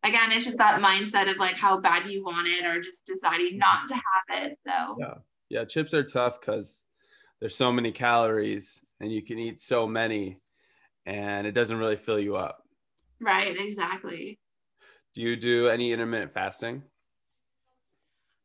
again, 0.03 0.31
it's 0.31 0.45
just 0.45 0.57
that 0.57 0.81
mindset 0.81 1.29
of 1.29 1.37
like 1.37 1.55
how 1.55 1.79
bad 1.79 2.09
you 2.09 2.23
want 2.23 2.47
it 2.47 2.65
or 2.65 2.81
just 2.81 3.05
deciding 3.05 3.57
not 3.57 3.87
to 3.89 3.95
have 3.95 4.43
it. 4.43 4.59
So 4.67 4.95
Yeah. 4.99 5.13
Yeah, 5.49 5.65
chips 5.65 5.93
are 5.95 6.03
tough 6.03 6.39
because 6.39 6.85
there's 7.39 7.55
so 7.55 7.71
many 7.71 7.91
calories 7.91 8.81
and 8.99 9.11
you 9.11 9.23
can 9.23 9.39
eat 9.39 9.59
so 9.59 9.87
many 9.87 10.37
and 11.05 11.47
it 11.47 11.53
doesn't 11.53 11.77
really 11.77 11.95
fill 11.97 12.19
you 12.19 12.35
up. 12.35 12.63
right, 13.19 13.55
exactly. 13.59 14.39
Do 15.15 15.21
you 15.21 15.35
do 15.35 15.69
any 15.69 15.91
intermittent 15.91 16.31
fasting? 16.33 16.83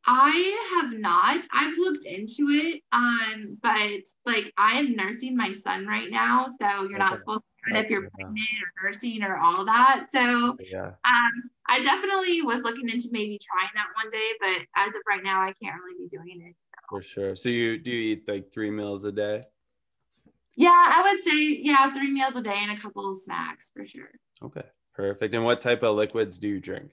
I 0.07 0.81
have 0.81 0.99
not. 0.99 1.45
I've 1.51 1.77
looked 1.77 2.05
into 2.05 2.49
it, 2.51 2.83
um, 2.91 3.57
but 3.61 4.01
like 4.25 4.53
I 4.57 4.77
am 4.77 4.95
nursing 4.95 5.35
my 5.35 5.53
son 5.53 5.87
right 5.87 6.09
now, 6.11 6.47
so 6.61 6.83
you're 6.87 6.99
not 6.99 7.13
Okay. 7.13 7.19
supposed 7.19 7.43
if 7.67 7.89
you're 7.89 8.09
pregnant 8.09 8.37
or 8.37 8.87
nursing 8.87 9.23
or 9.23 9.37
all 9.37 9.65
that. 9.65 10.07
So 10.11 10.57
Yeah. 10.59 10.91
um, 11.05 11.49
I 11.67 11.81
definitely 11.81 12.41
was 12.41 12.61
looking 12.61 12.89
into 12.89 13.09
maybe 13.11 13.39
trying 13.41 13.69
that 13.75 13.87
one 14.01 14.11
day, 14.11 14.29
but 14.39 14.81
as 14.81 14.89
of 14.89 15.01
right 15.07 15.23
now, 15.23 15.41
I 15.41 15.53
can't 15.61 15.75
really 15.83 16.07
be 16.07 16.15
doing 16.15 16.41
it. 16.49 16.55
For 16.89 17.01
sure. 17.01 17.35
So 17.35 17.49
you 17.49 17.77
do 17.79 17.89
you 17.89 18.13
eat 18.13 18.27
like 18.27 18.51
three 18.51 18.69
meals 18.69 19.03
a 19.05 19.11
day? 19.11 19.41
Yeah, 20.55 20.69
I 20.69 21.01
would 21.11 21.23
say 21.23 21.59
yeah, 21.61 21.89
three 21.91 22.11
meals 22.11 22.35
a 22.35 22.41
day 22.41 22.57
and 22.57 22.77
a 22.77 22.81
couple 22.81 23.09
of 23.09 23.17
snacks 23.17 23.71
for 23.73 23.85
sure. 23.85 24.11
Okay. 24.43 24.63
Perfect. 24.93 25.33
And 25.33 25.43
what 25.43 25.59
type 25.59 25.83
of 25.83 25.95
liquids 25.95 26.37
do 26.37 26.47
you 26.47 26.59
drink? 26.59 26.91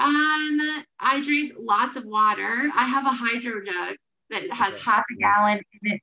Um, 0.00 0.84
I 0.98 1.20
drink 1.22 1.52
lots 1.58 1.96
of 1.96 2.04
water. 2.04 2.70
I 2.74 2.84
have 2.84 3.04
a 3.04 3.10
hydro 3.10 3.64
jug 3.64 3.96
that 4.30 4.50
has 4.50 4.74
Okay. 4.74 4.82
half 4.84 5.04
a 5.10 5.16
gallon 5.20 5.58
in 5.82 5.92
it 5.92 6.00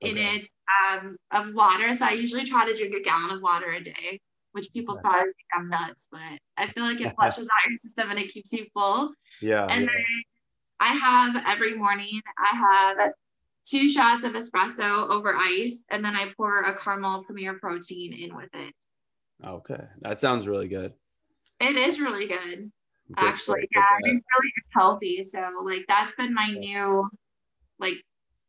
in 0.00 0.16
it 0.16 0.48
um, 0.90 1.16
of 1.30 1.54
water. 1.54 1.94
So 1.94 2.06
I 2.06 2.12
usually 2.12 2.44
try 2.44 2.66
to 2.66 2.76
drink 2.76 2.94
a 2.94 3.02
gallon 3.02 3.36
of 3.36 3.42
water 3.42 3.70
a 3.70 3.80
day, 3.80 4.20
which 4.52 4.72
people 4.72 4.94
Okay. 4.94 5.02
probably 5.02 5.24
think 5.24 5.48
I'm 5.56 5.68
nuts, 5.68 6.08
but 6.10 6.20
I 6.56 6.68
feel 6.68 6.84
like 6.84 7.00
it 7.00 7.14
flushes 7.14 7.46
out 7.46 7.68
your 7.68 7.76
system 7.76 8.10
and 8.10 8.18
it 8.18 8.32
keeps 8.32 8.52
you 8.52 8.66
full. 8.72 9.12
Yeah. 9.40 9.66
And 9.66 9.82
yeah. 9.82 9.86
then 9.86 10.04
I 10.80 10.94
have 10.94 11.42
every 11.46 11.74
morning, 11.74 12.20
I 12.38 12.56
have 12.56 13.12
two 13.66 13.88
shots 13.88 14.24
of 14.24 14.32
espresso 14.32 15.10
over 15.10 15.36
ice, 15.36 15.84
and 15.90 16.04
then 16.04 16.16
I 16.16 16.32
pour 16.36 16.62
a 16.62 16.76
caramel 16.78 17.24
premier 17.24 17.58
protein 17.58 18.12
in 18.14 18.34
with 18.34 18.48
it. 18.54 18.74
Okay. 19.46 19.82
That 20.00 20.18
sounds 20.18 20.48
really 20.48 20.68
good. 20.68 20.92
It 21.60 21.76
is 21.76 22.00
really 22.00 22.26
good. 22.26 22.72
Good- 23.12 23.24
actually 23.24 23.68
yeah 23.74 23.82
it's 24.02 24.24
really 24.38 24.52
it's 24.56 24.68
healthy 24.72 25.24
so 25.24 25.40
like 25.64 25.84
that's 25.88 26.14
been 26.14 26.32
my 26.32 26.46
new 26.52 27.10
like 27.80 27.96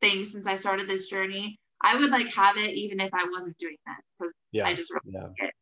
thing 0.01 0.25
since 0.25 0.47
i 0.47 0.55
started 0.55 0.89
this 0.89 1.07
journey 1.07 1.57
i 1.81 1.95
would 1.95 2.09
like 2.11 2.27
have 2.27 2.57
it 2.57 2.71
even 2.75 2.99
if 2.99 3.13
i 3.13 3.23
wasn't 3.31 3.57
doing 3.57 3.77
that 3.85 3.97
because 4.19 4.33
Yeah. 4.51 4.67
i 4.67 4.73
just 4.75 4.91
really 4.91 5.13
Yeah. 5.13 5.23
like 5.27 5.31
it 5.39 5.53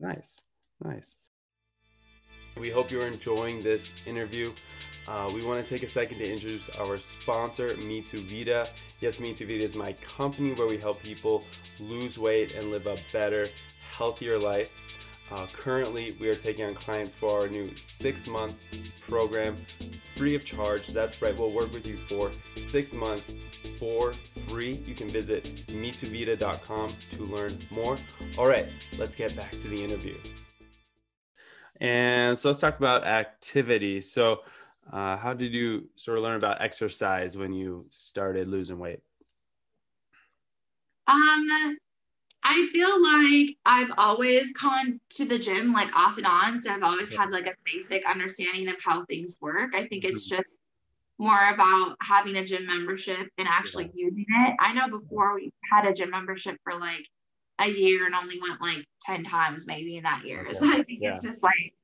Nice. 0.00 0.36
Nice. 0.84 1.16
We 2.60 2.68
hope 2.70 2.90
you're 2.90 3.06
enjoying 3.06 3.62
this 3.62 4.06
interview. 4.06 4.50
Uh, 5.08 5.30
we 5.34 5.44
want 5.46 5.64
to 5.64 5.74
take 5.74 5.82
a 5.82 5.88
second 5.88 6.18
to 6.18 6.30
introduce 6.30 6.68
our 6.80 6.96
sponsor, 6.98 7.68
Me 7.86 8.02
Too 8.02 8.18
Vita. 8.18 8.68
Yes, 9.00 9.18
Me 9.20 9.32
Too 9.32 9.46
Vita 9.46 9.64
is 9.64 9.74
my 9.76 9.92
company 9.94 10.52
where 10.52 10.68
we 10.68 10.76
help 10.76 11.02
people 11.02 11.42
lose 11.80 12.18
weight 12.18 12.54
and 12.56 12.70
live 12.70 12.86
a 12.86 12.96
better, 13.12 13.46
healthier 13.96 14.38
life. 14.38 14.70
Uh, 15.32 15.46
currently, 15.54 16.14
we 16.20 16.28
are 16.28 16.34
taking 16.34 16.66
on 16.66 16.74
clients 16.74 17.14
for 17.14 17.30
our 17.40 17.48
new 17.48 17.74
six 17.76 18.28
month 18.28 18.56
program 19.08 19.56
free 20.18 20.34
of 20.34 20.44
charge. 20.44 20.88
That's 20.88 21.22
right, 21.22 21.36
we'll 21.38 21.52
work 21.52 21.72
with 21.72 21.86
you 21.86 21.96
for 21.96 22.32
six 22.56 22.92
months 22.92 23.30
for 23.78 24.12
free. 24.48 24.82
You 24.84 24.94
can 24.94 25.08
visit 25.08 25.44
metuvita.com 25.68 26.88
to 26.88 27.22
learn 27.22 27.52
more. 27.70 27.96
All 28.36 28.48
right, 28.48 28.66
let's 28.98 29.14
get 29.14 29.36
back 29.36 29.52
to 29.52 29.68
the 29.68 29.80
interview. 29.82 30.16
And 31.80 32.36
so 32.36 32.48
let's 32.48 32.58
talk 32.58 32.78
about 32.78 33.06
activity. 33.06 34.00
So, 34.00 34.40
uh, 34.92 35.16
how 35.16 35.34
did 35.34 35.52
you 35.52 35.88
sort 35.94 36.18
of 36.18 36.24
learn 36.24 36.36
about 36.36 36.60
exercise 36.60 37.36
when 37.36 37.52
you 37.52 37.86
started 37.90 38.48
losing 38.48 38.80
weight? 38.80 39.00
um 41.06 41.78
i 42.48 42.68
feel 42.72 43.00
like 43.02 43.56
i've 43.66 43.92
always 43.98 44.52
gone 44.54 44.98
to 45.10 45.24
the 45.24 45.38
gym 45.38 45.72
like 45.72 45.94
off 45.94 46.16
and 46.16 46.26
on 46.26 46.58
so 46.58 46.70
i've 46.70 46.82
always 46.82 47.10
had 47.14 47.30
like 47.30 47.46
a 47.46 47.54
basic 47.64 48.02
understanding 48.08 48.68
of 48.68 48.76
how 48.84 49.04
things 49.04 49.36
work. 49.40 49.74
I 49.74 49.86
think 49.86 50.04
it's 50.04 50.24
just 50.24 50.58
more 51.18 51.48
about 51.52 51.96
having 52.00 52.36
a 52.36 52.44
gym 52.44 52.66
membership 52.66 53.28
and 53.38 53.48
actually 53.48 53.90
using 53.94 54.24
it. 54.28 54.54
I 54.60 54.72
know 54.72 54.88
before 54.88 55.34
we 55.34 55.52
had 55.70 55.84
a 55.86 55.92
gym 55.92 56.10
membership 56.10 56.56
for 56.62 56.78
like 56.78 57.04
a 57.60 57.68
year 57.68 58.06
and 58.06 58.14
only 58.14 58.40
went 58.40 58.60
like 58.60 58.84
10 59.02 59.24
times 59.24 59.66
maybe 59.66 59.96
in 59.96 60.04
that 60.04 60.24
year. 60.24 60.46
So 60.52 60.66
I 60.66 60.82
think 60.82 61.00
Yeah. 61.02 61.12
it's 61.12 61.22
just 61.22 61.42
like 61.42 61.74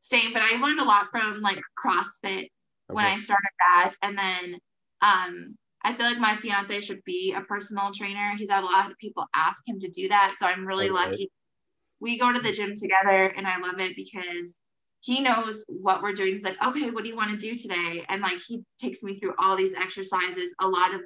staying, 0.00 0.32
but 0.32 0.42
I 0.42 0.56
learned 0.56 0.80
a 0.80 0.84
lot 0.84 1.08
from 1.10 1.40
like 1.42 1.60
CrossFit 1.78 2.48
when 2.88 3.04
I 3.04 3.18
started 3.18 3.50
that. 3.58 3.92
And 4.02 4.18
then 4.18 4.58
um 5.02 5.56
I 5.84 5.94
feel 5.94 6.06
like 6.06 6.18
my 6.18 6.36
fiance 6.36 6.80
should 6.80 7.02
be 7.04 7.34
a 7.36 7.40
personal 7.42 7.90
trainer. 7.92 8.32
He's 8.38 8.50
had 8.50 8.62
a 8.62 8.66
lot 8.66 8.90
of 8.90 8.96
people 8.98 9.26
ask 9.34 9.66
him 9.66 9.78
to 9.80 9.88
do 9.88 10.08
that. 10.08 10.34
So 10.38 10.46
I'm 10.46 10.66
really 10.66 10.90
lucky. 10.90 11.30
We 12.00 12.18
go 12.18 12.32
to 12.32 12.40
the 12.40 12.52
gym 12.52 12.74
together 12.76 13.26
and 13.36 13.46
I 13.46 13.58
love 13.58 13.78
it 13.80 13.96
because 13.96 14.54
he 15.00 15.20
knows 15.20 15.64
what 15.68 16.02
we're 16.02 16.12
doing. 16.12 16.34
He's 16.34 16.44
like, 16.44 16.56
okay, 16.64 16.90
what 16.90 17.02
do 17.02 17.10
you 17.10 17.16
want 17.16 17.30
to 17.30 17.36
do 17.36 17.56
today? 17.56 18.04
And 18.08 18.22
like 18.22 18.38
he 18.46 18.62
takes 18.80 19.02
me 19.02 19.18
through 19.18 19.34
all 19.38 19.56
these 19.56 19.74
exercises, 19.74 20.52
a 20.60 20.68
lot 20.68 20.94
of 20.94 21.00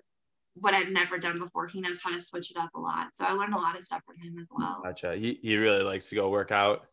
what 0.55 0.75
I've 0.75 0.89
never 0.89 1.19
done 1.19 1.39
before. 1.39 1.67
He 1.67 1.81
knows 1.81 1.99
how 2.03 2.11
to 2.11 2.21
switch 2.21 2.51
it 2.51 2.57
up 2.59 2.71
a 2.75 2.81
lot. 2.81 3.09
So 3.15 3.25
I 3.25 3.33
learned 3.33 3.55
a 3.55 3.59
lot 3.59 3.77
of 3.77 3.85
stuff 3.85 4.03
from 4.07 4.17
him 4.19 4.39
as 4.39 4.49
well. 4.51 4.81
Gotcha. 4.83 5.17
He, 5.17 5.39
he 5.43 5.57
really 5.57 5.83
likes 5.83 6.09
to 6.11 6.15
go 6.15 6.29
work 6.31 6.51
out. 6.51 6.87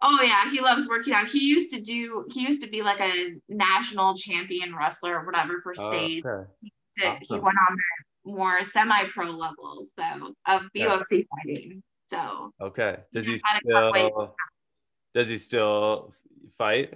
Oh 0.00 0.20
yeah, 0.22 0.48
he 0.50 0.60
loves 0.60 0.86
working 0.86 1.12
out. 1.12 1.26
He 1.26 1.44
used 1.44 1.72
to 1.74 1.80
do 1.80 2.24
he 2.30 2.42
used 2.42 2.60
to 2.62 2.68
be 2.68 2.82
like 2.82 3.00
a 3.00 3.34
national 3.48 4.14
champion 4.14 4.74
wrestler 4.76 5.18
or 5.18 5.26
whatever 5.26 5.60
for 5.60 5.74
Oh, 5.76 5.88
state. 5.88 6.24
okay. 6.24 6.48
He 6.62 6.72
awesome. 7.04 7.42
went 7.42 7.56
on 7.68 7.76
the 8.24 8.32
more 8.32 8.64
semi-pro 8.64 9.26
levels 9.30 9.90
so 9.98 10.34
of 10.46 10.62
Yeah. 10.74 10.96
UFC 10.98 11.26
fighting. 11.44 11.82
So 12.10 12.52
Okay. 12.60 12.98
Does 13.12 13.26
he 13.26 13.38
How 13.44 13.58
to 13.58 13.64
cut 13.72 13.92
weight. 13.92 14.12
still 14.12 14.34
does 15.14 15.28
he 15.28 15.36
still 15.38 16.14
fight? 16.56 16.94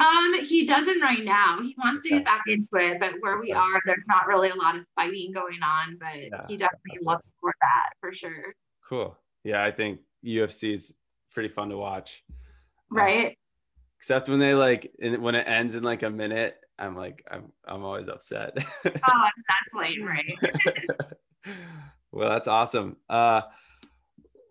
um 0.00 0.34
he 0.44 0.64
doesn't 0.64 1.00
right 1.00 1.24
now. 1.24 1.60
He 1.60 1.74
wants 1.76 2.04
to 2.04 2.10
get 2.10 2.24
back 2.24 2.42
into 2.46 2.68
it, 2.74 3.00
but 3.00 3.14
where 3.20 3.38
we 3.38 3.50
Okay. 3.52 3.58
are, 3.58 3.80
there's 3.84 4.04
not 4.06 4.26
really 4.28 4.48
a 4.50 4.54
lot 4.54 4.76
of 4.76 4.84
fighting 4.94 5.32
going 5.32 5.60
on, 5.62 5.96
but 5.98 6.14
Yeah, 6.16 6.46
he 6.48 6.56
definitely 6.56 6.98
looks 7.02 7.32
for 7.40 7.52
that 7.60 7.90
for 8.00 8.12
sure. 8.12 8.54
Cool. 8.88 9.18
Yeah, 9.44 9.62
I 9.64 9.70
think 9.72 10.00
UFC 10.24 10.72
is 10.72 10.96
pretty 11.32 11.48
fun 11.48 11.70
to 11.70 11.76
watch. 11.76 12.22
Right. 12.90 13.36
Except 13.98 14.28
when 14.28 14.38
they 14.38 14.54
like 14.54 14.92
in, 15.00 15.20
when 15.20 15.34
it 15.34 15.46
ends 15.48 15.74
in 15.74 15.82
like 15.82 16.02
a 16.04 16.10
minute, 16.10 16.56
I'm 16.78 16.96
like 16.96 17.24
I'm 17.30 17.52
I'm 17.66 17.84
always 17.84 18.08
upset. 18.08 18.56
Oh, 18.86 19.28
that's 19.48 19.74
lame, 19.74 20.04
right? 20.04 20.38
well, 22.12 22.28
that's 22.30 22.48
awesome. 22.48 22.96
Uh, 23.08 23.42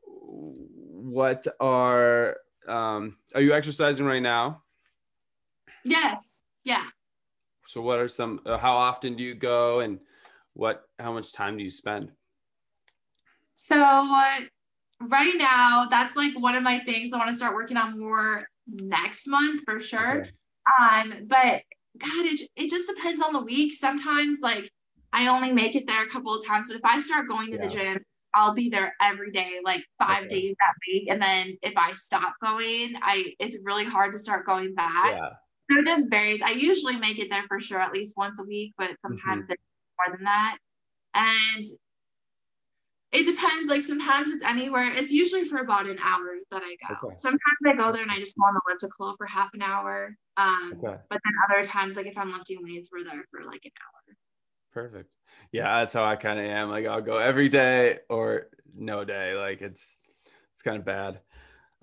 what 0.05 1.45
are 1.59 2.37
um, 2.67 3.17
are 3.33 3.41
you 3.41 3.53
exercising 3.53 4.05
right 4.05 4.21
now? 4.21 4.63
yes. 5.85 6.43
Yeah. 6.63 6.85
So, 7.65 7.81
what 7.81 7.99
are 7.99 8.07
some? 8.07 8.41
Uh, 8.45 8.57
how 8.57 8.75
often 8.75 9.15
do 9.15 9.23
you 9.23 9.35
go, 9.35 9.79
and 9.79 9.99
what? 10.53 10.83
How 10.99 11.13
much 11.13 11.33
time 11.33 11.57
do 11.57 11.63
you 11.63 11.71
spend? 11.71 12.11
So 13.59 13.75
uh, 13.75 14.39
right 15.01 15.33
now, 15.35 15.87
that's 15.89 16.15
like 16.15 16.39
one 16.39 16.53
of 16.53 16.61
my 16.61 16.79
things 16.81 17.11
I 17.11 17.17
want 17.17 17.31
to 17.31 17.35
start 17.35 17.55
working 17.55 17.75
on 17.75 17.99
more 17.99 18.47
next 18.67 19.27
month 19.27 19.61
for 19.65 19.81
sure. 19.81 20.21
Okay. 20.21 20.29
Um, 20.79 21.25
but 21.27 21.63
God, 21.99 22.25
it, 22.25 22.41
it 22.55 22.69
just 22.69 22.87
depends 22.87 23.21
on 23.21 23.33
the 23.33 23.41
week. 23.41 23.73
Sometimes 23.73 24.39
like 24.41 24.69
I 25.13 25.27
only 25.27 25.51
make 25.51 25.75
it 25.75 25.85
there 25.87 26.03
a 26.05 26.09
couple 26.09 26.33
of 26.33 26.45
times, 26.45 26.67
but 26.67 26.77
if 26.77 26.85
I 26.85 26.99
start 26.99 27.27
going 27.27 27.51
to 27.51 27.57
the 27.57 27.67
gym, 27.67 27.99
I'll 28.35 28.53
be 28.53 28.69
there 28.69 28.93
every 29.01 29.31
day, 29.31 29.53
like 29.63 29.83
five 29.99 30.25
Okay. 30.25 30.35
days 30.41 30.55
that 30.59 30.73
week. 30.87 31.07
And 31.09 31.21
then 31.21 31.57
if 31.61 31.75
I 31.77 31.93
stop 31.93 32.33
going, 32.41 32.93
I 33.01 33.33
it's 33.39 33.57
really 33.63 33.85
hard 33.85 34.13
to 34.13 34.19
start 34.19 34.45
going 34.45 34.75
back. 34.75 35.15
Yeah. 35.15 35.29
So 35.71 35.79
it 35.79 35.85
just 35.85 36.09
varies. 36.09 36.41
I 36.41 36.51
usually 36.51 36.97
make 36.97 37.19
it 37.19 37.29
there 37.29 37.43
for 37.47 37.59
sure 37.59 37.79
at 37.81 37.91
least 37.93 38.15
once 38.17 38.39
a 38.39 38.43
week, 38.43 38.73
but 38.77 38.91
sometimes 39.01 39.43
Mm-hmm. 39.43 39.51
it's 39.51 39.63
more 40.07 40.15
than 40.17 40.25
that. 40.25 40.57
And 41.13 41.65
it 43.11 43.23
depends. 43.23 43.69
Like 43.69 43.83
sometimes 43.83 44.29
it's 44.29 44.43
anywhere. 44.43 44.91
It's 44.93 45.11
usually 45.11 45.45
for 45.45 45.59
about 45.59 45.87
an 45.87 45.97
hour 45.99 46.35
that 46.51 46.61
I 46.63 46.75
go. 46.87 47.07
Okay. 47.07 47.15
Sometimes 47.17 47.41
I 47.65 47.73
go 47.75 47.91
there 47.91 48.01
and 48.01 48.11
I 48.11 48.19
just 48.19 48.35
go 48.35 48.43
on 48.43 48.53
the 48.53 48.61
elliptical 48.67 49.15
for 49.17 49.25
half 49.25 49.49
an 49.53 49.61
hour. 49.61 50.15
Um, 50.35 50.73
Okay. 50.73 50.97
but 51.09 51.19
then 51.23 51.33
other 51.49 51.63
times, 51.63 51.95
like 51.95 52.05
if 52.05 52.17
I'm 52.17 52.31
lifting 52.31 52.59
weights, 52.61 52.89
we're 52.91 53.03
there 53.03 53.23
for 53.31 53.43
like 53.45 53.61
an 53.63 53.71
hour. 53.81 54.15
Perfect. 54.73 55.09
Yeah, 55.51 55.79
that's 55.79 55.93
how 55.93 56.03
I 56.03 56.15
kind 56.17 56.39
of 56.39 56.45
am. 56.45 56.69
Like 56.69 56.85
I'll 56.85 57.01
go 57.01 57.17
every 57.17 57.49
day 57.49 57.99
or 58.09 58.47
no 58.75 59.05
day. 59.05 59.33
Like 59.33 59.61
it's 59.61 59.95
it's 60.53 60.61
kind 60.61 60.77
of 60.77 60.85
bad. 60.85 61.21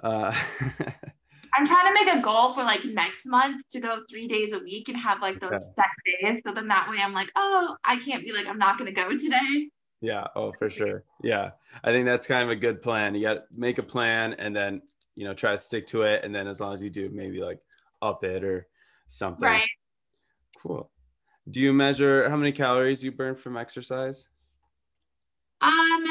Uh, 0.03 0.35
I'm 1.57 1.67
trying 1.67 1.87
to 1.87 1.95
make 1.95 2.13
a 2.13 2.21
goal 2.21 2.53
for 2.53 2.65
like 2.65 2.85
next 2.85 3.27
month 3.27 3.63
to 3.73 3.81
go 3.81 4.01
three 4.11 4.27
days 4.27 4.53
a 4.53 4.59
week 4.59 4.89
and 4.89 4.97
have 4.99 5.21
like 5.23 5.41
those 5.41 5.53
Okay. 5.53 5.65
set 5.77 6.33
days. 6.33 6.43
So 6.47 6.53
then 6.53 6.69
that 6.69 6.91
way 6.91 6.99
I'm 6.99 7.13
like, 7.13 7.31
oh, 7.37 7.77
I 7.85 7.99
can't 7.99 8.25
be 8.25 8.33
like, 8.33 8.47
I'm 8.47 8.59
not 8.59 8.77
going 8.79 8.93
to 8.93 9.01
go 9.01 9.11
today. 9.17 9.69
Yeah. 10.05 10.27
Oh, 10.37 10.53
for 10.53 10.69
sure. 10.69 11.05
Yeah. 11.23 11.53
I 11.83 11.91
think 11.91 12.05
that's 12.05 12.27
kind 12.27 12.43
of 12.43 12.51
a 12.51 12.57
good 12.57 12.83
plan. 12.83 13.15
You 13.15 13.23
got 13.23 13.35
to 13.35 13.43
make 13.51 13.79
a 13.79 13.83
plan 13.83 14.35
and 14.35 14.55
then, 14.55 14.83
you 15.17 15.25
know, 15.25 15.35
try 15.35 15.53
to 15.53 15.59
stick 15.59 15.87
to 15.89 16.03
it. 16.03 16.25
And 16.25 16.35
then 16.35 16.47
as 16.47 16.61
long 16.61 16.75
as 16.75 16.83
you 16.83 16.91
do, 16.91 17.09
maybe 17.13 17.41
like 17.41 17.61
up 18.03 18.25
it 18.25 18.45
or 18.45 18.69
something. 19.07 19.49
Right. 19.49 19.69
Cool. 20.63 20.91
Do 21.51 21.61
you 21.61 21.73
measure 21.73 22.29
how 22.29 22.37
many 22.37 22.53
calories 22.53 23.03
you 23.03 23.13
burn 23.13 23.35
from 23.35 23.57
exercise? 23.57 24.29
Um, 25.61 26.05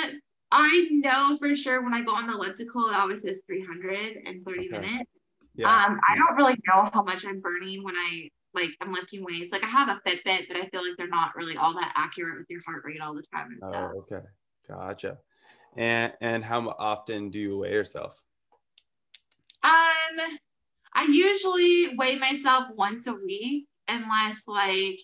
I 0.51 0.87
know 0.91 1.37
for 1.37 1.53
sure 1.55 1.83
when 1.83 1.93
I 1.93 2.01
go 2.01 2.13
on 2.13 2.27
the 2.27 2.33
elliptical, 2.33 2.89
it 2.89 2.95
always 2.95 3.21
says 3.21 3.41
330 3.47 4.59
Okay. 4.59 4.69
minutes. 4.69 5.11
Yeah. 5.55 5.67
Um, 5.67 5.99
I 6.07 6.15
don't 6.15 6.35
really 6.35 6.57
know 6.67 6.89
how 6.93 7.03
much 7.03 7.25
I'm 7.25 7.39
burning 7.39 7.83
when 7.83 7.95
I 7.95 8.29
like 8.53 8.69
I'm 8.81 8.93
lifting 8.93 9.23
weights. 9.23 9.51
Like 9.51 9.63
I 9.63 9.67
have 9.67 9.89
a 9.89 10.01
Fitbit, 10.07 10.47
but 10.47 10.57
I 10.57 10.67
feel 10.69 10.87
like 10.87 10.97
they're 10.97 11.07
not 11.07 11.35
really 11.35 11.57
all 11.57 11.73
that 11.73 11.93
accurate 11.95 12.37
with 12.37 12.49
your 12.49 12.61
heart 12.65 12.83
rate 12.85 13.01
all 13.01 13.13
the 13.13 13.23
time 13.23 13.47
and 13.51 13.57
stuff. 13.57 13.91
Oh, 13.93 14.15
okay. 14.15 14.25
Gotcha. 14.67 15.17
And 15.75 16.13
and 16.21 16.43
how 16.43 16.69
often 16.77 17.29
do 17.31 17.39
you 17.39 17.57
weigh 17.57 17.71
yourself? 17.71 18.21
Um, 19.63 20.37
I 20.93 21.05
usually 21.05 21.95
weigh 21.95 22.17
myself 22.17 22.65
once 22.75 23.07
a 23.07 23.13
week, 23.13 23.65
unless 23.87 24.43
like 24.47 24.99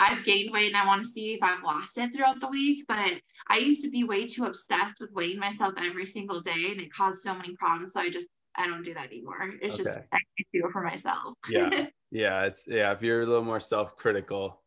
I've 0.00 0.24
gained 0.24 0.52
weight 0.52 0.68
and 0.68 0.76
I 0.76 0.86
want 0.86 1.02
to 1.02 1.08
see 1.08 1.34
if 1.34 1.42
I've 1.42 1.62
lost 1.62 1.98
it 1.98 2.12
throughout 2.14 2.40
the 2.40 2.48
week. 2.48 2.84
But 2.88 3.20
I 3.48 3.58
used 3.58 3.82
to 3.82 3.90
be 3.90 4.04
way 4.04 4.26
too 4.26 4.44
obsessed 4.44 5.00
with 5.00 5.12
weighing 5.12 5.38
myself 5.38 5.74
every 5.76 6.06
single 6.06 6.40
day, 6.40 6.68
and 6.70 6.80
it 6.80 6.92
caused 6.92 7.20
so 7.20 7.34
many 7.34 7.54
problems. 7.56 7.92
So 7.92 8.00
I 8.00 8.08
just 8.08 8.28
I 8.56 8.66
don't 8.66 8.82
do 8.82 8.94
that 8.94 9.06
anymore. 9.06 9.52
It's 9.60 9.76
just 9.76 9.88
I 9.88 10.18
can 10.36 10.46
do 10.52 10.66
it 10.66 10.72
for 10.72 10.82
myself. 10.82 11.34
Yeah. 11.48 11.88
Yeah, 12.10 12.44
it's 12.44 12.66
yeah. 12.68 12.92
If 12.92 13.02
you're 13.02 13.22
a 13.22 13.26
little 13.26 13.44
more 13.44 13.60
self-critical, 13.60 14.58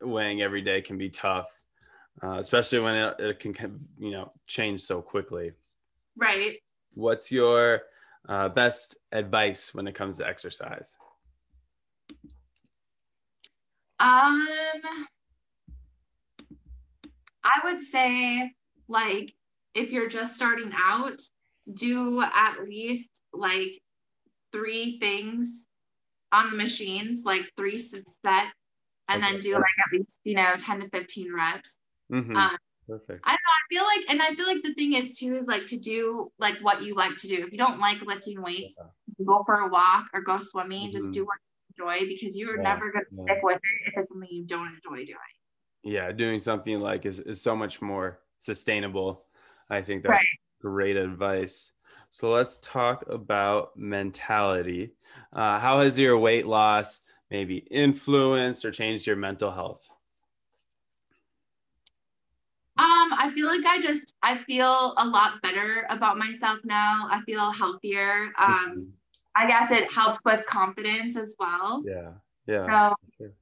weighing 0.00 0.42
every 0.42 0.62
day 0.62 0.80
can 0.80 0.96
be 0.96 1.10
tough, 1.10 1.48
uh, 2.22 2.38
especially 2.38 2.78
when 2.78 2.94
it, 2.94 3.14
it 3.18 3.38
can 3.38 3.52
of, 3.52 3.82
you 3.98 4.12
know 4.12 4.32
change 4.46 4.80
so 4.80 5.02
quickly. 5.02 5.52
right. 6.16 6.56
What's 6.94 7.30
your 7.30 7.82
uh, 8.28 8.48
best 8.48 8.96
advice 9.12 9.74
when 9.74 9.86
it 9.86 9.94
comes 9.94 10.18
to 10.18 10.26
exercise? 10.26 10.96
Um, 14.00 14.48
I 17.42 17.60
would 17.64 17.82
say 17.82 18.52
like 18.88 19.34
if 19.74 19.90
you're 19.90 20.08
just 20.08 20.34
starting 20.34 20.72
out, 20.74 21.20
do 21.72 22.22
at 22.22 22.56
least 22.64 23.10
like 23.32 23.82
three 24.52 24.98
things 24.98 25.66
on 26.34 26.50
the 26.50 26.56
machines, 26.56 27.22
like 27.24 27.50
three 27.56 27.78
sets, 27.78 28.10
and 29.08 29.22
then 29.22 29.38
do 29.40 29.54
like 29.54 29.62
at 29.86 29.98
least 29.98 30.18
you 30.24 30.34
know 30.34 30.54
10 30.58 30.80
to 30.80 30.88
15 30.88 31.32
reps. 31.32 31.78
Mhm. 32.12 32.36
Um, 32.36 32.56
Perfect. 32.86 33.22
I 33.24 33.30
don't 33.30 33.38
know. 33.46 33.56
I 33.62 33.64
feel 33.70 33.84
like, 33.84 34.10
and 34.10 34.22
I 34.22 34.34
feel 34.34 34.46
like 34.46 34.62
the 34.62 34.74
thing 34.74 34.92
is 34.94 35.16
too 35.18 35.36
is 35.36 35.46
like 35.46 35.66
to 35.66 35.78
do 35.78 36.30
like 36.38 36.56
what 36.60 36.82
you 36.82 36.94
like 36.94 37.16
to 37.16 37.28
do. 37.28 37.44
If 37.46 37.52
you 37.52 37.58
don't 37.58 37.78
like 37.78 38.02
lifting 38.02 38.42
weights, 38.42 38.76
go 39.24 39.42
for 39.46 39.54
a 39.54 39.68
walk 39.68 40.06
or 40.12 40.20
go 40.20 40.38
swimming. 40.38 40.90
Just 40.92 41.10
Mhm. 41.10 41.14
do 41.14 41.24
what 41.24 41.38
you 41.78 41.84
enjoy 41.84 42.06
because 42.08 42.36
you 42.36 42.50
are 42.50 42.56
Yeah, 42.56 42.62
never 42.62 42.92
going 42.92 43.04
to 43.06 43.10
yeah. 43.14 43.22
stick 43.22 43.38
with 43.42 43.56
it 43.56 43.88
if 43.88 43.94
it's 43.96 44.08
something 44.10 44.28
you 44.30 44.44
don't 44.44 44.68
enjoy 44.74 45.04
doing. 45.06 45.34
yeah 45.82 46.12
doing 46.12 46.40
something 46.40 46.80
like 46.80 47.04
is, 47.06 47.20
is 47.20 47.42
so 47.42 47.54
much 47.54 47.82
more 47.82 48.18
sustainable 48.38 49.26
i 49.68 49.82
think 49.82 50.02
that's 50.02 50.12
Right. 50.12 50.26
great 50.62 50.96
advice 50.96 51.72
so 52.14 52.30
let's 52.30 52.58
talk 52.58 53.04
about 53.08 53.76
mentality 53.76 54.92
uh, 55.32 55.58
how 55.58 55.80
has 55.80 55.98
your 55.98 56.16
weight 56.16 56.46
loss 56.46 57.00
maybe 57.28 57.56
influenced 57.56 58.64
or 58.64 58.70
changed 58.70 59.04
your 59.04 59.16
mental 59.16 59.50
health 59.50 59.88
Um, 62.76 63.12
I 63.12 63.30
feel 63.32 63.46
like 63.46 63.64
I 63.64 63.80
just 63.80 64.14
I 64.20 64.38
feel 64.48 64.94
a 64.96 65.06
lot 65.06 65.40
better 65.42 65.86
about 65.90 66.18
myself 66.18 66.58
now. 66.64 67.06
I 67.08 67.20
feel 67.24 67.52
healthier. 67.52 68.32
Um, 68.36 68.92
I 69.36 69.46
guess 69.46 69.70
it 69.70 69.92
helps 69.92 70.20
with 70.24 70.44
confidence 70.46 71.16
as 71.16 71.36
well. 71.38 71.84
yeah 71.86 72.10
yeah 72.48 72.66
So 72.66 72.94
sure. 73.16 73.32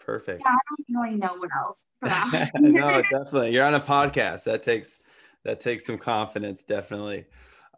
perfect 0.00 0.42
yeah, 0.44 0.50
I 0.50 0.58
don't 0.68 1.02
really 1.02 1.16
know 1.18 1.36
what 1.36 1.50
else 1.56 1.84
no 2.58 3.00
definitely 3.02 3.52
you're 3.52 3.64
on 3.64 3.74
a 3.74 3.80
podcast 3.80 4.42
that 4.44 4.64
takes 4.64 5.00
that 5.44 5.60
takes 5.60 5.86
some 5.86 5.98
confidence 5.98 6.64
definitely 6.64 7.24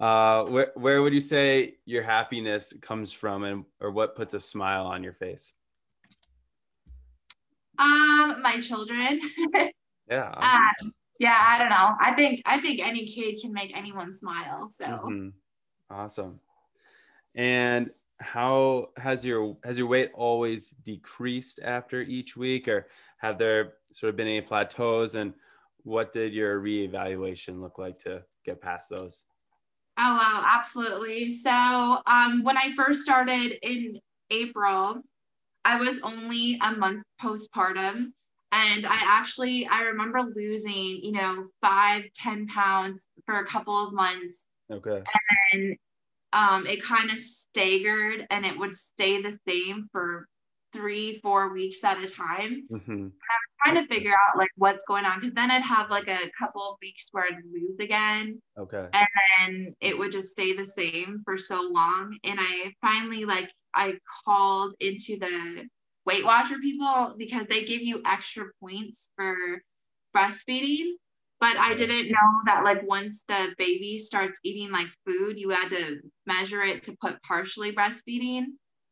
uh 0.01 0.45
where, 0.45 0.73
where 0.75 1.03
would 1.03 1.13
you 1.13 1.21
say 1.21 1.75
your 1.85 2.03
happiness 2.03 2.73
comes 2.83 3.13
from 3.13 3.45
and 3.45 3.65
or 3.81 3.91
what 3.91 4.17
puts 4.17 4.35
a 4.35 4.41
smile 4.41 4.87
on 4.87 5.03
your 5.03 5.13
face 5.13 5.53
um, 7.77 8.41
my 8.41 8.61
children. 8.61 9.21
yeah 10.09 10.31
um, 10.31 10.93
yeah, 11.19 11.37
I 11.41 11.59
don't 11.59 11.71
know. 11.71 11.95
I 12.01 12.13
think 12.13 12.41
I 12.45 12.61
think 12.61 12.81
any 12.81 13.07
kid 13.07 13.41
can 13.41 13.53
make 13.53 13.77
anyone 13.77 14.13
smile. 14.13 14.69
So 14.71 14.85
Mhm. 14.85 15.33
awesome 15.91 16.41
and 17.35 17.91
how 18.21 18.91
has 18.97 19.25
your 19.25 19.57
has 19.65 19.79
your 19.79 19.89
weight 19.89 20.11
always 20.15 20.71
decreased 20.71 21.61
after 21.63 22.01
each 22.01 22.37
week 22.37 22.69
or 22.69 22.87
have 23.19 23.39
there 23.39 23.75
sort 23.93 24.11
of 24.11 24.17
been 24.17 24.29
any 24.29 24.41
plateaus 24.41 25.15
and 25.15 25.35
what 25.85 26.13
did 26.13 26.35
your 26.35 26.61
reevaluation 26.61 27.61
look 27.61 27.79
like 27.79 27.99
to 27.99 28.25
get 28.45 28.61
past 28.61 28.91
those 28.91 29.25
Oh 29.97 30.15
wow, 30.17 30.43
absolutely. 30.47 31.31
So 31.31 31.51
um 32.07 32.43
when 32.43 32.57
I 32.57 32.75
first 32.77 33.03
started 33.03 33.59
in 33.63 34.01
April, 34.31 35.03
I 35.65 35.79
was 35.79 36.01
only 36.03 36.59
a 36.63 36.73
month 36.73 37.05
postpartum. 37.23 38.13
And 38.53 38.87
I 38.87 38.99
actually 39.03 39.67
I 39.67 39.83
remember 39.83 40.23
losing, 40.35 41.01
you 41.05 41.13
know, 41.13 41.49
five, 41.61 42.05
ten 42.15 42.47
pounds 42.49 43.07
for 43.27 43.41
a 43.41 43.47
couple 43.47 43.87
of 43.87 43.95
months. 43.95 44.45
okay 44.71 45.03
And 45.53 45.77
um 46.33 46.67
it 46.67 46.83
kind 46.83 47.11
of 47.11 47.19
staggered 47.19 48.27
and 48.31 48.47
it 48.47 48.59
would 48.59 48.75
stay 48.77 49.23
the 49.23 49.39
same 49.49 49.89
for 49.93 50.29
three, 50.75 51.21
four 51.23 51.53
weeks 51.53 51.83
at 51.85 52.03
a 52.03 52.09
time. 52.09 52.67
hmm 52.69 53.07
I 53.07 53.37
was 53.41 53.55
Trying 53.65 53.83
to 53.83 53.89
figure 53.89 54.11
out 54.11 54.37
like 54.37 54.51
what's 54.57 54.85
going 54.85 55.07
on. 55.07 55.21
Cause 55.21 55.33
then 55.33 55.51
I'd 55.51 55.63
have 55.63 55.89
like 55.89 56.09
a 56.09 56.31
couple 56.39 56.63
of 56.63 56.77
weeks 56.83 57.09
where 57.13 57.25
I'd 57.25 57.39
lose 57.51 57.79
again. 57.81 58.43
Okay. 58.59 58.89
And 58.93 59.07
then 59.39 59.75
it 59.81 59.97
would 59.97 60.13
just 60.13 60.31
stay 60.31 60.55
the 60.55 60.67
same 60.67 61.21
for 61.25 61.39
so 61.39 61.63
long. 61.63 62.19
And 62.25 62.39
i 62.41 62.73
finally 62.83 63.25
like 63.25 63.51
i 63.75 63.95
called 64.25 64.75
into 64.81 65.19
the 65.19 65.67
weight 66.05 66.25
watcher 66.25 66.57
people 66.61 67.15
because 67.17 67.47
they 67.47 67.65
give 67.65 67.81
you 67.81 68.03
extra 68.05 68.47
points 68.61 69.09
for 69.17 69.37
breastfeeding. 70.15 70.93
But 71.41 71.57
i 71.57 71.75
didn't 71.75 72.09
know 72.09 72.31
that 72.47 72.65
like 72.65 72.87
once 72.87 73.23
the 73.29 73.49
baby 73.57 73.99
starts 73.99 74.41
eating 74.45 74.71
like 74.71 74.89
food 75.07 75.39
you 75.39 75.51
had 75.51 75.69
to 75.71 76.01
measure 76.27 76.63
it 76.63 76.83
to 76.85 76.97
put 77.01 77.23
partially 77.23 77.75
breastfeeding 77.75 78.45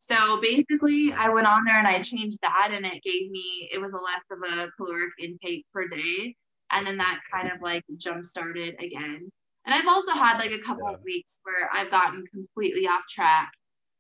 so 0.09 0.41
basically 0.41 1.13
i 1.13 1.29
went 1.29 1.47
on 1.47 1.65
there 1.65 1.79
and 1.79 1.87
i 1.87 2.01
changed 2.03 2.39
that 2.43 2.71
and 2.73 2.85
it 2.85 3.03
gave 3.03 3.31
me 3.31 3.69
it 3.73 3.81
was 3.81 3.93
a 3.93 3.97
less 3.97 4.25
of 4.31 4.39
a 4.53 4.71
caloric 4.77 5.13
intake 5.23 5.65
per 5.73 5.87
day 5.89 6.35
and 6.73 6.87
then 6.87 6.97
that 6.97 7.21
kind 7.33 7.51
of 7.53 7.61
like 7.61 7.85
jump 7.99 8.25
started 8.25 8.75
again 8.81 9.31
and 9.65 9.75
I've 9.75 9.87
also 9.87 10.13
had 10.13 10.39
like 10.39 10.51
a 10.51 10.63
couple 10.67 10.89
Yeah. 10.89 10.97
of 10.97 11.05
weeks 11.05 11.39
where 11.45 11.71
I've 11.73 11.91
gotten 11.91 12.25
completely 12.33 12.87
off 12.87 13.03
track 13.09 13.53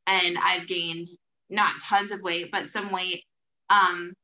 and 0.07 0.37
I've 0.38 0.67
gained 0.67 1.07
not 1.51 1.81
tons 1.81 2.11
of 2.11 2.21
weight, 2.21 2.51
but 2.51 2.69
some 2.69 2.91
weight. 2.91 3.25
Um, 3.71 4.15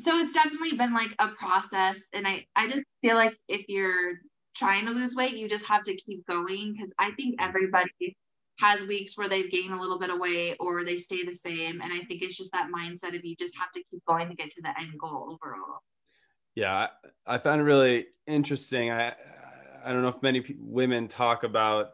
so 0.00 0.18
it's 0.18 0.32
definitely 0.32 0.76
been 0.76 0.92
like 0.92 1.14
a 1.18 1.28
process. 1.28 2.02
And 2.12 2.26
I, 2.26 2.46
I 2.54 2.68
just 2.68 2.84
feel 3.02 3.16
like 3.16 3.36
if 3.48 3.68
you're 3.68 4.20
trying 4.54 4.86
to 4.86 4.92
lose 4.92 5.14
weight, 5.14 5.36
you 5.36 5.48
just 5.48 5.66
have 5.66 5.84
to 5.84 5.96
keep 5.96 6.26
going 6.26 6.74
because 6.74 6.92
I 6.98 7.12
think 7.12 7.36
everybody 7.40 8.16
has 8.58 8.82
weeks 8.82 9.16
where 9.16 9.28
they've 9.28 9.50
gained 9.50 9.72
a 9.72 9.80
little 9.80 9.98
bit 9.98 10.10
of 10.10 10.18
weight 10.18 10.56
or 10.58 10.84
they 10.84 10.98
stay 10.98 11.24
the 11.24 11.34
same. 11.34 11.80
And 11.80 11.92
I 11.92 12.04
think 12.04 12.22
it's 12.22 12.36
just 12.36 12.52
that 12.52 12.68
mindset 12.74 13.16
of 13.16 13.24
you 13.24 13.36
just 13.36 13.54
have 13.56 13.72
to 13.72 13.82
keep 13.90 14.04
going 14.06 14.28
to 14.28 14.34
get 14.34 14.50
to 14.50 14.62
the 14.62 14.76
end 14.80 14.98
goal 14.98 15.38
overall. 15.42 15.80
Yeah, 16.54 16.88
I, 17.24 17.38
found 17.38 17.60
it 17.60 17.64
really 17.64 18.06
interesting. 18.26 18.90
I 18.90 19.14
I 19.84 19.92
don't 19.92 20.02
know 20.02 20.08
if 20.08 20.20
many 20.22 20.44
women 20.58 21.06
talk 21.06 21.44
about 21.44 21.90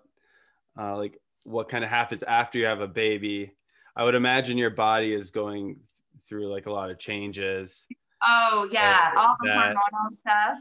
uh, 0.79 0.97
like 0.97 1.21
what 1.43 1.69
kind 1.69 1.85
of 1.85 1.91
happens 1.91 2.23
after 2.23 2.59
you 2.59 2.65
have 2.65 2.81
a 2.81 2.89
baby. 2.89 3.53
I 3.95 4.05
would 4.05 4.15
imagine 4.15 4.57
your 4.57 4.71
body 4.71 5.13
is 5.13 5.31
going 5.31 5.75
th- 5.75 6.27
through 6.27 6.51
like 6.51 6.65
a 6.65 6.73
lot 6.73 6.91
of 6.91 6.99
changes. 6.99 7.87
Oh 8.27 8.67
yeah, 8.73 9.13
all 9.17 9.37
the 9.43 9.51
hormonal 9.51 10.17
stuff. 10.19 10.59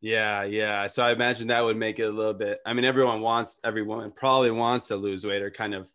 Yeah, 0.00 0.44
yeah. 0.44 0.86
So 0.86 1.02
I 1.04 1.12
imagine 1.12 1.48
that 1.48 1.64
would 1.64 1.76
make 1.76 1.98
it 1.98 2.04
a 2.04 2.10
little 2.10 2.34
bit. 2.34 2.58
I 2.64 2.72
mean, 2.72 2.84
everyone 2.84 3.20
wants, 3.20 3.58
every 3.64 3.82
woman 3.82 4.10
probably 4.12 4.50
wants 4.52 4.88
to 4.88 4.96
lose 4.96 5.26
weight 5.26 5.42
or 5.42 5.50
kind 5.50 5.74
of 5.74 5.90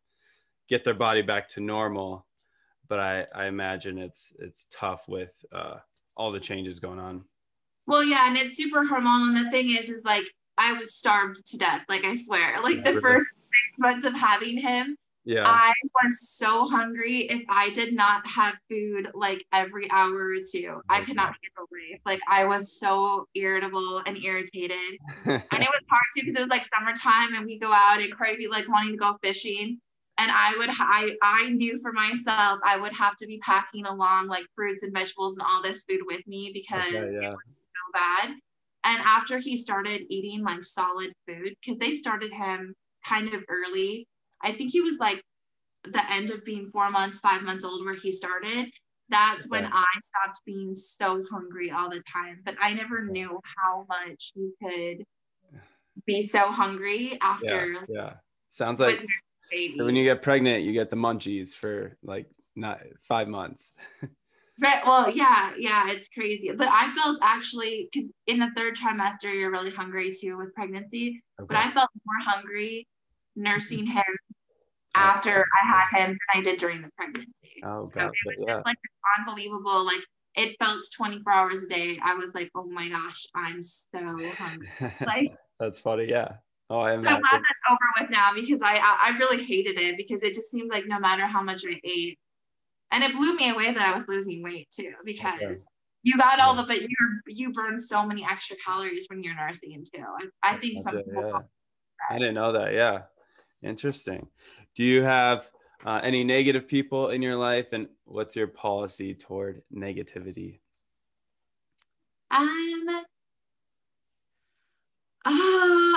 get 0.68 0.84
their 0.84 0.94
body 0.94 1.22
back 1.22 1.48
to 1.50 1.62
normal, 1.62 2.26
but 2.90 3.00
I 3.00 3.26
I 3.34 3.46
imagine 3.48 3.98
it's 3.98 4.34
it's 4.40 4.68
tough 4.74 5.08
with 5.08 5.34
uh, 5.54 5.76
all 6.18 6.32
the 6.32 6.40
changes 6.40 6.80
going 6.80 7.00
on. 7.00 7.24
Well, 7.86 8.04
yeah, 8.04 8.28
and 8.28 8.38
it's 8.38 8.58
super 8.58 8.84
hormonal. 8.84 9.36
And 9.38 9.46
the 9.46 9.52
thing 9.52 9.70
is, 9.72 9.90
is 9.90 10.04
like 10.04 10.24
I 10.58 10.74
was 10.74 10.94
starved 10.96 11.46
to 11.52 11.58
death. 11.58 11.82
Like 11.90 12.06
I 12.06 12.16
swear, 12.16 12.62
like 12.62 12.78
Yeah, 12.78 12.84
the 12.84 12.90
really. 12.92 13.02
first 13.02 13.28
six 13.36 13.80
months 13.80 14.06
of 14.08 14.14
having 14.14 14.58
him, 14.58 14.98
Yeah. 15.26 15.48
I 15.48 15.72
was 16.04 16.30
so 16.30 16.66
hungry. 16.66 17.30
If 17.30 17.44
I 17.50 17.70
did 17.70 17.94
not 17.94 18.28
have 18.28 18.56
food 18.70 19.08
like 19.14 19.46
every 19.54 19.90
hour 19.92 20.32
or 20.32 20.38
two, 20.52 20.82
I 20.90 21.02
could 21.02 21.16
not 21.16 21.32
mm-hmm. 21.32 21.58
handle 21.58 21.68
life. 21.72 22.02
Like 22.06 22.20
I 22.30 22.46
was 22.46 22.78
so 22.78 23.28
irritable 23.34 24.02
and 24.06 24.18
irritated. 24.18 24.78
And 25.26 25.62
it 25.64 25.70
was 25.70 25.84
hard 25.90 26.04
too 26.16 26.22
because 26.22 26.36
it 26.36 26.42
was 26.42 26.50
like 26.50 26.66
summertime 26.78 27.36
and 27.36 27.46
we 27.46 27.60
go 27.60 27.72
out 27.72 28.02
and 28.02 28.16
Corey 28.16 28.36
be 28.38 28.48
like 28.48 28.68
wanting 28.68 28.94
to 28.94 28.98
go 28.98 29.18
fishing. 29.22 29.80
And 30.18 30.30
I 30.32 30.56
would, 30.58 30.70
I, 30.70 31.12
I 31.24 31.50
knew 31.50 31.80
for 31.82 31.92
myself, 31.92 32.60
I 32.64 32.78
would 32.78 32.94
have 32.94 33.16
to 33.18 33.26
be 33.26 33.40
packing 33.40 33.86
along 33.86 34.28
like 34.28 34.46
fruits 34.56 34.84
and 34.84 34.94
vegetables 34.94 35.38
and 35.38 35.48
all 35.50 35.64
this 35.64 35.84
food 35.90 36.02
with 36.06 36.26
me 36.28 36.52
because 36.54 36.94
Okay, 36.94 37.12
yeah. 37.14 37.30
it 37.30 37.32
was 37.32 37.62
so 37.62 37.92
bad. 37.94 38.30
And 38.84 39.00
after 39.04 39.40
he 39.40 39.56
started 39.56 40.02
eating 40.10 40.44
like 40.44 40.66
solid 40.66 41.14
food, 41.28 41.54
because 41.64 41.80
they 41.80 41.94
started 41.94 42.32
him 42.32 42.76
kind 43.08 43.34
of 43.34 43.42
early, 43.50 44.08
I 44.44 44.54
think 44.54 44.72
he 44.72 44.82
was 44.82 44.98
like 44.98 45.24
the 45.84 46.12
end 46.12 46.30
of 46.30 46.46
being 46.46 46.68
four 46.68 46.90
months, 46.90 47.20
five 47.20 47.42
months 47.42 47.64
old 47.64 47.84
where 47.86 47.94
he 47.94 48.12
started. 48.12 48.68
That's 49.10 49.48
when 49.48 49.66
I 49.66 49.86
stopped 50.02 50.40
being 50.46 50.74
so 50.76 51.24
hungry 51.32 51.72
all 51.72 51.90
the 51.90 52.02
time. 52.12 52.42
But 52.44 52.56
I 52.62 52.74
never 52.74 53.04
knew 53.04 53.40
how 53.58 53.86
much 53.88 54.32
he 54.34 54.52
could 54.62 55.06
be 56.06 56.22
so 56.22 56.52
hungry 56.52 57.18
after 57.22 57.74
yeah. 57.74 57.80
Yeah. 57.88 58.14
Sounds 58.50 58.80
like 58.80 59.06
when 59.76 59.96
you 59.96 60.04
get 60.04 60.22
pregnant, 60.22 60.64
you 60.64 60.74
get 60.74 60.90
the 60.90 60.96
munchies 60.96 61.54
for 61.54 61.98
like 62.04 62.28
not 62.56 62.82
five 63.08 63.28
months. 63.28 63.72
Right. 64.62 64.86
well, 64.86 65.10
yeah, 65.10 65.52
yeah, 65.58 65.90
it's 65.90 66.08
crazy. 66.08 66.52
But 66.56 66.68
I 66.72 66.94
felt 66.96 67.18
actually 67.24 67.90
because 67.92 68.12
in 68.28 68.38
the 68.38 68.50
third 68.56 68.78
trimester 68.78 69.34
you're 69.34 69.50
really 69.52 69.72
hungry 69.72 70.12
too 70.12 70.38
with 70.38 70.54
pregnancy. 70.54 71.24
But 71.40 71.58
I 71.58 71.74
felt 71.74 71.90
more 72.06 72.34
hungry 72.34 72.88
nursing 73.36 73.88
him 73.88 74.04
after 74.96 75.46
I 75.64 75.68
had 75.68 76.00
him 76.00 76.10
than 76.12 76.20
I 76.36 76.42
did 76.42 76.60
during 76.60 76.82
the 76.82 76.90
pregnancy. 76.98 77.30
Oh, 77.64 77.86
so 77.86 78.00
it 78.00 78.12
was 78.26 78.46
yeah. 78.48 78.54
just 78.56 78.66
like 78.66 78.78
unbelievable. 79.20 79.86
Like 79.86 80.02
it 80.36 80.56
felt 80.60 80.84
24 80.96 81.32
hours 81.34 81.64
a 81.64 81.68
day. 81.68 82.00
I 82.04 82.16
was 82.16 82.34
like, 82.34 82.50
oh 82.56 82.66
my 82.66 82.90
gosh, 82.90 83.26
I'm 83.36 83.62
so 83.64 83.88
hungry. 84.38 84.70
Like 85.06 85.34
That's 85.60 85.80
funny. 85.80 86.06
Yeah. 86.10 86.34
Oh, 86.70 86.80
I 86.80 86.94
am. 86.94 87.02
so 87.02 87.08
I'm 87.08 87.22
glad 87.22 87.42
that's 87.42 87.72
over 87.72 87.80
with 88.02 88.10
now 88.10 88.34
because 88.34 88.60
I, 88.64 88.78
I 88.78 89.12
I 89.14 89.18
really 89.18 89.44
hated 89.46 89.78
it 89.80 89.96
because 89.98 90.22
it 90.24 90.34
just 90.34 90.50
seemed 90.50 90.72
like 90.72 90.86
no 90.88 91.00
matter 91.00 91.28
how 91.28 91.44
much 91.44 91.64
I 91.70 91.80
ate, 91.84 92.18
and 92.92 93.04
it 93.04 93.14
blew 93.14 93.36
me 93.36 93.50
away 93.50 93.72
that 93.72 93.82
I 93.82 93.94
was 93.94 94.08
losing 94.08 94.42
weight 94.42 94.70
too 94.76 94.92
because 95.06 95.34
Okay. 95.44 95.56
you 96.04 96.18
got 96.18 96.40
all 96.40 96.56
Yeah. 96.56 96.62
the 96.62 96.68
but 96.68 96.82
you 96.82 96.98
you 97.28 97.52
burn 97.54 97.80
so 97.80 98.06
many 98.06 98.26
extra 98.30 98.56
calories 98.66 99.06
when 99.10 99.22
you're 99.24 99.36
nursing 99.36 99.84
too. 99.94 100.04
I, 100.44 100.54
I 100.56 100.58
think 100.58 100.82
some 100.82 100.98
it, 100.98 101.06
people 101.06 101.24
yeah. 101.32 101.40
I 102.10 102.18
didn't 102.18 102.34
know 102.36 102.54
that. 102.54 102.74
Yeah. 102.74 103.04
Interesting. 103.64 104.28
Do 104.76 104.84
you 104.84 105.04
have 105.04 105.50
uh, 105.86 106.00
any 106.04 106.24
negative 106.24 106.68
people 106.68 107.10
in 107.10 107.22
your 107.22 107.36
life, 107.36 107.68
and 107.72 107.88
what's 108.06 108.36
your 108.36 108.48
policy 108.48 109.14
toward 109.14 109.64
negativity? 109.74 110.60
Um, 112.32 112.88
uh, 115.26 115.32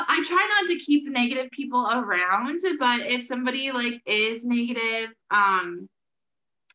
I 0.09 0.23
try 0.27 0.61
not 0.61 0.69
to 0.69 0.79
keep 0.79 1.09
negative 1.09 1.51
people 1.51 1.89
around, 1.91 2.61
but 2.79 3.01
if 3.01 3.25
somebody 3.25 3.73
like 3.73 4.03
is 4.07 4.45
negative, 4.45 5.11
um, 5.31 5.89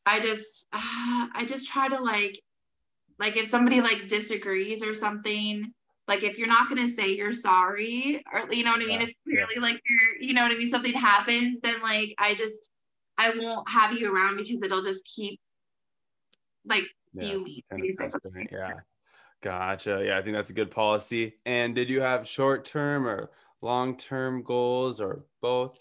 I 0.06 0.19
just, 0.19 0.67
uh, 0.73 1.27
I 1.34 1.45
just 1.47 1.67
try 1.67 1.88
to 1.88 2.01
like, 2.01 2.41
like 3.19 3.38
if 3.38 3.47
somebody 3.47 3.82
like 3.82 4.08
disagrees 4.08 4.84
or 4.84 4.93
something, 4.93 5.73
like 6.12 6.24
if 6.24 6.38
you're 6.38 6.45
not 6.45 6.67
gonna 6.67 6.89
say 6.89 7.13
you're 7.15 7.32
sorry, 7.32 8.21
or 8.34 8.52
you 8.52 8.65
know 8.65 8.71
what 8.71 8.82
I 8.82 8.86
mean, 8.86 9.00
Yeah, 9.00 9.08
if 9.08 9.13
clearly 9.24 9.56
like 9.62 9.82
you're, 9.89 10.21
you 10.21 10.34
know 10.34 10.43
what 10.43 10.52
I 10.52 10.58
mean, 10.58 10.67
something 10.67 10.91
happens, 10.91 11.60
then 11.63 11.82
like 11.82 12.13
I 12.17 12.36
just, 12.36 12.69
I 13.17 13.32
won't 13.38 13.69
have 13.69 13.93
you 13.93 14.13
around 14.13 14.36
because 14.36 14.58
it'll 14.62 14.84
just 14.84 15.06
keep 15.06 15.39
like 16.65 16.84
Yeah, 17.13 17.30
fuming. 17.30 17.62
basically. 17.71 18.50
Yeah. 18.52 18.74
Gotcha. 19.41 20.04
Yeah, 20.06 20.19
I 20.19 20.21
think 20.21 20.36
that's 20.36 20.50
a 20.50 20.54
good 20.54 20.69
policy. 20.69 21.36
And 21.45 21.74
did 21.74 21.89
you 21.89 22.02
have 22.02 22.28
short 22.28 22.65
term 22.65 23.08
or 23.08 23.32
long 23.62 23.95
term 23.95 24.43
goals 24.43 25.00
or 25.00 25.24
both? 25.41 25.80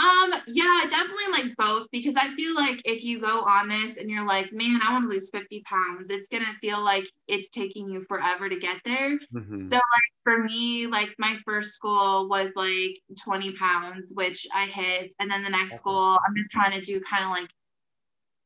Um, 0.00 0.32
yeah, 0.46 0.86
definitely 0.88 1.26
like 1.30 1.56
both 1.56 1.88
because 1.92 2.16
I 2.16 2.34
feel 2.34 2.54
like 2.54 2.80
if 2.86 3.04
you 3.04 3.20
go 3.20 3.42
on 3.42 3.68
this 3.68 3.98
and 3.98 4.08
you're 4.08 4.26
like, 4.26 4.50
man, 4.52 4.80
I 4.82 4.92
want 4.92 5.04
to 5.04 5.08
lose 5.10 5.28
50 5.30 5.62
pounds, 5.66 6.06
it's 6.08 6.28
gonna 6.28 6.54
feel 6.60 6.82
like 6.82 7.04
it's 7.28 7.50
taking 7.50 7.90
you 7.90 8.04
forever 8.08 8.48
to 8.48 8.58
get 8.58 8.78
there. 8.84 9.18
Mhm. 9.30 9.60
So 9.62 9.76
like 9.76 9.82
for 10.24 10.42
me, 10.44 10.86
like 10.86 11.10
my 11.18 11.36
first 11.44 11.78
goal 11.82 12.28
was 12.28 12.50
like 12.56 12.92
20 13.22 13.52
pounds, 13.56 14.12
which 14.14 14.46
I 14.54 14.66
hit, 14.66 15.12
and 15.18 15.30
then 15.30 15.42
the 15.44 15.50
next 15.50 15.80
goal, 15.82 16.18
I'm 16.26 16.34
just 16.36 16.50
trying 16.50 16.72
to 16.72 16.80
do 16.80 17.00
kind 17.02 17.24
of 17.24 17.30
like 17.30 17.50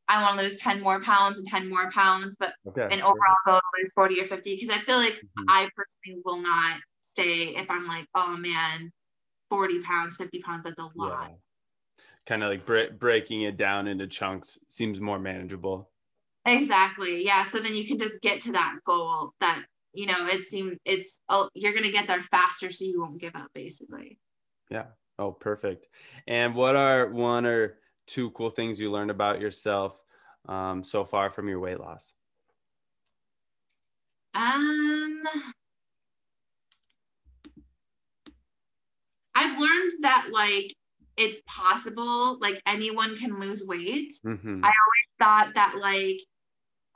I 0.09 0.23
want 0.23 0.39
to 0.39 0.45
lose 0.45 0.57
10 0.57 0.81
more 0.83 1.01
pounds 1.03 1.39
and 1.39 1.47
10 1.47 1.69
more 1.69 1.91
pounds, 1.91 2.37
but 2.39 2.55
Okay. 2.67 2.91
an 2.91 3.01
overall 3.01 3.37
goal 3.47 3.61
to 3.61 3.81
lose 3.81 3.93
40 3.95 4.21
or 4.21 4.27
50 4.27 4.55
because 4.57 4.71
I 4.71 4.81
feel 4.83 4.97
like 4.97 5.23
Mhm. 5.23 5.47
I 5.49 5.69
personally 5.75 6.23
will 6.25 6.41
not 6.43 6.81
stay 7.03 7.57
if 7.57 7.71
I'm 7.71 7.87
like, 7.87 8.07
oh 8.15 8.37
man, 8.37 8.93
40 9.55 9.83
pounds, 9.83 10.17
50 10.17 10.41
pounds, 10.41 10.65
that's 10.65 10.79
a 10.79 10.83
lot. 10.97 11.29
Yeah. 11.31 12.05
Kind 12.27 12.43
of 12.43 12.51
like 12.51 12.67
bre- 12.67 12.93
breaking 12.99 13.43
it 13.43 13.57
down 13.57 13.87
into 13.87 14.09
chunks 14.09 14.59
seems 14.67 15.01
more 15.01 15.21
manageable. 15.21 15.91
Exactly. 16.45 17.25
Yeah. 17.25 17.45
So 17.45 17.61
then 17.61 17.75
you 17.75 17.87
can 17.87 17.99
just 17.99 18.15
get 18.21 18.41
to 18.43 18.53
that 18.53 18.77
goal 18.85 19.31
that, 19.41 19.63
you 19.93 20.07
know, 20.07 20.27
it 20.27 20.45
seems 20.45 20.77
it's, 20.85 21.21
oh, 21.29 21.49
you're 21.55 21.73
going 21.73 21.85
to 21.85 21.93
get 21.93 22.09
there 22.09 22.23
faster 22.25 22.73
so 22.73 22.85
you 22.85 23.01
won't 23.01 23.21
give 23.21 23.37
up 23.37 23.49
basically. 23.55 24.19
Yeah. 24.71 24.87
Oh, 25.19 25.31
perfect. 25.31 25.87
And 26.27 26.57
what 26.57 26.75
are 26.75 27.09
one 27.09 27.47
or 27.47 27.79
two 28.09 28.31
cool 28.31 28.51
things 28.51 28.81
you 28.81 28.91
learned 28.91 29.13
about 29.13 29.41
yourself 29.41 30.03
um, 30.49 30.83
so 30.83 31.05
far 31.05 31.31
from 31.31 31.49
your 31.49 31.61
weight 31.61 31.79
loss? 31.79 32.13
Um, 34.35 35.23
I've 39.55 39.61
learned 39.61 39.93
that 40.01 40.29
like 40.33 40.75
it's 41.17 41.41
possible, 41.47 42.39
like 42.41 42.61
anyone 42.67 43.17
can 43.17 43.39
lose 43.41 43.65
weight. 43.65 44.13
Mhm. 44.25 44.65
I 44.65 44.73
always 44.83 45.11
thought 45.19 45.53
that 45.55 45.77
like 45.81 46.19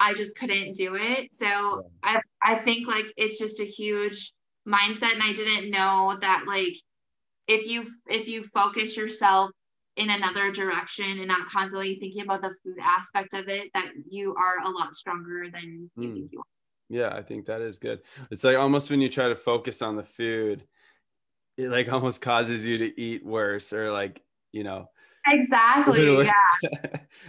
I 0.01 0.15
just 0.15 0.37
couldn't 0.37 0.75
do 0.75 0.95
it. 0.97 1.31
So 1.39 1.91
I 2.03 2.21
I 2.43 2.57
think 2.57 2.87
like 2.89 3.07
it's 3.17 3.39
just 3.39 3.61
a 3.61 3.65
huge 3.65 4.33
mindset 4.67 5.15
and 5.15 5.23
I 5.23 5.33
didn't 5.33 5.71
know 5.71 6.19
that 6.21 6.45
like 6.47 6.77
if 7.47 7.71
you 7.71 7.87
if 8.07 8.29
you 8.29 8.43
focus 8.45 8.97
yourself 8.97 9.51
in 9.97 10.11
another 10.11 10.53
direction 10.53 11.19
and 11.19 11.27
not 11.29 11.49
constantly 11.49 11.99
thinking 11.99 12.23
about 12.23 12.43
the 12.43 12.55
food 12.63 12.77
aspect 12.81 13.35
of 13.35 13.49
it 13.49 13.69
that 13.75 13.89
you 14.09 14.35
are 14.37 14.65
a 14.65 14.71
lot 14.71 14.95
stronger 14.95 15.51
than 15.51 15.91
you 15.97 16.09
Mm. 16.09 16.15
think 16.15 16.33
you 16.33 16.39
are. 16.41 16.45
Yeah, 16.91 17.15
I 17.15 17.23
think 17.23 17.47
that 17.47 17.61
is 17.61 17.79
good. 17.79 18.01
It's 18.31 18.45
like 18.45 18.57
almost 18.57 18.91
when 18.91 19.01
you 19.01 19.09
try 19.11 19.29
to 19.29 19.35
focus 19.37 19.83
on 19.83 19.97
the 19.97 20.05
food, 20.05 20.67
it 21.59 21.69
like 21.71 21.93
almost 21.93 22.23
causes 22.23 22.65
you 22.67 22.79
to 22.79 23.01
eat 23.01 23.25
worse 23.27 23.73
or 23.73 23.93
like, 23.93 24.23
you 24.53 24.65
know, 24.65 24.89
Exactly. 25.27 26.07
Yeah. 26.25 26.33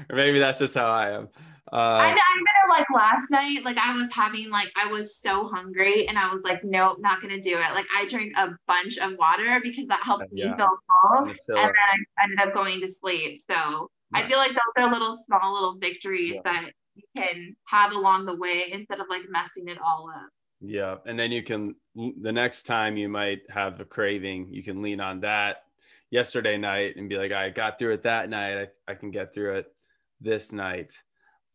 or 0.09 0.15
maybe 0.15 0.39
that's 0.39 0.59
just 0.59 0.75
how 0.75 0.85
I 0.89 1.09
am. 1.11 1.27
I, 1.71 1.75
Uh, 1.77 1.99
I 1.99 2.07
remember 2.07 2.69
like 2.69 2.85
last 2.95 3.29
night, 3.29 3.63
like 3.65 3.77
I 3.77 3.93
was 3.95 4.09
having 4.13 4.49
like 4.49 4.69
I 4.81 4.87
was 4.91 5.17
so 5.19 5.49
hungry 5.49 6.07
and 6.07 6.17
I 6.17 6.33
was 6.33 6.41
like, 6.43 6.63
nope, 6.63 6.97
not 6.99 7.21
gonna 7.21 7.41
do 7.41 7.57
it. 7.57 7.73
Like 7.73 7.85
I 7.95 8.07
drank 8.09 8.31
a 8.37 8.49
bunch 8.67 8.97
of 8.99 9.17
water 9.17 9.59
because 9.61 9.87
that 9.87 10.01
helped 10.03 10.31
me 10.31 10.43
Yeah. 10.43 10.55
feel 10.55 10.69
full. 10.87 11.23
And 11.27 11.37
then 11.57 11.75
I 12.17 12.23
ended 12.23 12.39
up 12.39 12.53
going 12.53 12.79
to 12.81 12.87
sleep. 12.87 13.41
So 13.41 13.89
I 14.13 14.27
feel 14.27 14.37
like 14.37 14.51
those 14.51 14.73
are 14.83 14.91
little 14.91 15.15
small 15.25 15.53
little 15.53 15.75
victories 15.77 16.35
Yeah. 16.35 16.41
that 16.45 16.71
you 16.95 17.03
can 17.15 17.55
have 17.67 17.91
along 17.91 18.25
the 18.25 18.35
way 18.35 18.69
instead 18.71 18.99
of 18.99 19.07
like 19.09 19.23
messing 19.29 19.67
it 19.67 19.77
all 19.83 20.09
up. 20.15 20.29
Yeah. 20.61 20.95
And 21.05 21.17
then 21.17 21.31
you 21.31 21.43
can, 21.43 21.75
the 21.95 22.31
next 22.31 22.63
time 22.63 22.97
you 22.97 23.09
might 23.09 23.41
have 23.49 23.79
a 23.79 23.85
craving, 23.85 24.49
you 24.53 24.61
can 24.63 24.81
lean 24.81 24.99
on 24.99 25.21
that 25.21 25.63
yesterday 26.11 26.57
night 26.57 26.95
and 26.97 27.07
be 27.07 27.17
like, 27.17 27.31
I 27.31 27.49
got 27.49 27.79
through 27.79 27.93
it 27.93 28.03
that 28.03 28.29
night. 28.29 28.69
I, 28.87 28.91
I 28.91 28.95
can 28.95 29.11
get 29.11 29.33
through 29.33 29.57
it 29.57 29.73
this 30.19 30.51
night. 30.51 30.93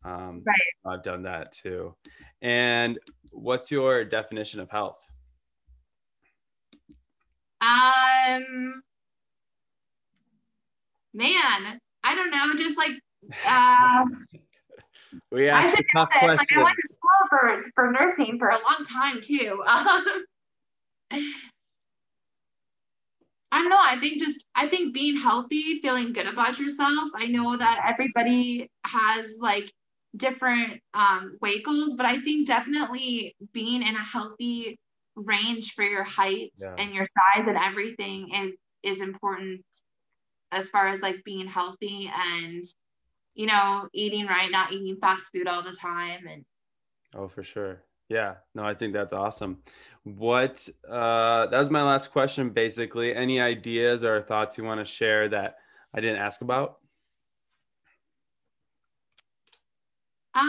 Um, 0.03 0.43
Right. 0.45 0.93
I've 0.93 1.03
done 1.03 1.23
that 1.23 1.51
too. 1.51 1.95
And 2.41 2.99
what's 3.31 3.71
your 3.71 4.05
definition 4.05 4.59
of 4.59 4.69
health? 4.69 5.03
Um 7.61 8.83
man, 11.13 11.79
I 12.03 12.13
don't 12.15 12.29
know, 12.29 12.53
just 12.55 12.77
like 12.77 12.91
uh 13.47 14.05
We 15.31 15.49
I 15.49 15.59
asked 15.59 15.75
should 15.75 15.85
a 15.85 15.97
tough 15.97 16.09
this. 16.13 16.37
Like. 16.37 16.53
I 16.53 16.63
went 16.63 16.75
to 16.75 16.93
school 16.93 17.09
for 17.29 17.61
for 17.73 17.91
nursing 17.91 18.37
for 18.39 18.49
a 18.49 18.59
long 18.59 18.85
time 18.87 19.21
too. 19.21 19.63
I 23.51 23.59
don't 23.59 23.69
know. 23.69 23.79
I 23.79 23.97
think 23.99 24.19
just 24.19 24.45
I 24.53 24.67
think 24.67 24.93
being 24.93 25.15
healthy, 25.15 25.79
feeling 25.81 26.13
good 26.13 26.27
about 26.27 26.59
yourself. 26.59 27.11
I 27.15 27.27
know 27.27 27.55
that 27.55 27.85
everybody 27.87 28.69
has 28.85 29.37
like 29.39 29.71
different 30.15 30.81
um, 30.93 31.37
weight 31.41 31.63
goals, 31.63 31.95
but 31.95 32.05
I 32.05 32.19
think 32.19 32.47
definitely 32.47 33.35
being 33.53 33.81
in 33.81 33.95
a 33.95 34.03
healthy 34.03 34.77
range 35.15 35.73
for 35.73 35.83
your 35.83 36.03
height 36.03 36.51
yeah. 36.57 36.75
and 36.77 36.93
your 36.93 37.05
size 37.05 37.45
and 37.47 37.57
everything 37.57 38.29
is 38.33 38.53
is 38.83 39.01
important 39.01 39.61
as 40.51 40.69
far 40.69 40.87
as 40.87 41.01
like 41.01 41.23
being 41.23 41.47
healthy 41.47 42.11
and 42.13 42.63
you 43.35 43.45
know 43.45 43.87
eating 43.93 44.25
right 44.25 44.49
not 44.49 44.71
eating 44.71 44.97
fast 44.99 45.31
food 45.31 45.47
all 45.47 45.61
the 45.61 45.73
time 45.73 46.25
and 46.27 46.45
oh 47.13 47.27
for 47.27 47.43
sure. 47.43 47.83
Yeah. 48.07 48.35
No 48.53 48.63
i 48.63 48.73
think 48.73 48.93
that's 48.93 49.13
awesome. 49.13 49.59
What 50.03 50.67
uh 50.89 51.47
that 51.47 51.59
was 51.59 51.69
my 51.69 51.83
last 51.83 52.11
question 52.11 52.49
basically. 52.49 53.13
Any 53.13 53.39
ideas 53.41 54.03
or 54.03 54.21
thoughts 54.21 54.57
you 54.57 54.63
want 54.63 54.79
to 54.79 54.85
share 54.85 55.29
that 55.29 55.57
i 55.93 56.01
didn't 56.01 56.21
ask 56.21 56.41
about? 56.41 56.77
Um 60.33 60.43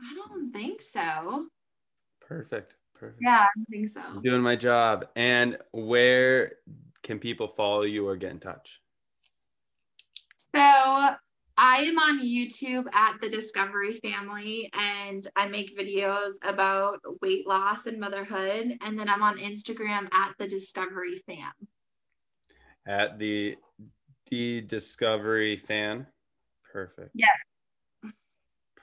i 0.00 0.14
don't 0.14 0.52
think 0.52 0.82
so. 0.82 1.46
Perfect. 2.20 2.74
Perfect. 2.94 3.22
Yeah 3.22 3.46
i 3.46 3.64
think 3.70 3.88
so. 3.88 4.02
Doing 4.22 4.42
my 4.42 4.56
job. 4.56 5.06
And 5.16 5.56
where 5.72 6.52
can 7.02 7.18
people 7.18 7.48
follow 7.48 7.82
you 7.82 8.06
or 8.06 8.16
get 8.16 8.32
in 8.32 8.40
touch 8.40 8.80
so 10.54 11.16
I 11.58 11.78
am 11.78 11.98
on 11.98 12.20
YouTube 12.20 12.84
at 12.92 13.18
the 13.20 13.30
Discovery 13.30 13.94
Family 13.94 14.70
and 14.74 15.26
I 15.36 15.48
make 15.48 15.78
videos 15.78 16.32
about 16.42 17.00
weight 17.22 17.46
loss 17.46 17.86
and 17.86 17.98
motherhood. 17.98 18.76
And 18.82 18.98
then 18.98 19.08
I'm 19.08 19.22
on 19.22 19.38
Instagram 19.38 20.08
at 20.12 20.34
the 20.38 20.46
Discovery 20.46 21.22
Fam. 21.26 21.52
At 22.86 23.18
the 23.18 23.56
the 24.30 24.60
Discovery 24.62 25.56
Fam. 25.56 26.06
Perfect. 26.70 27.10
Yeah. 27.14 27.26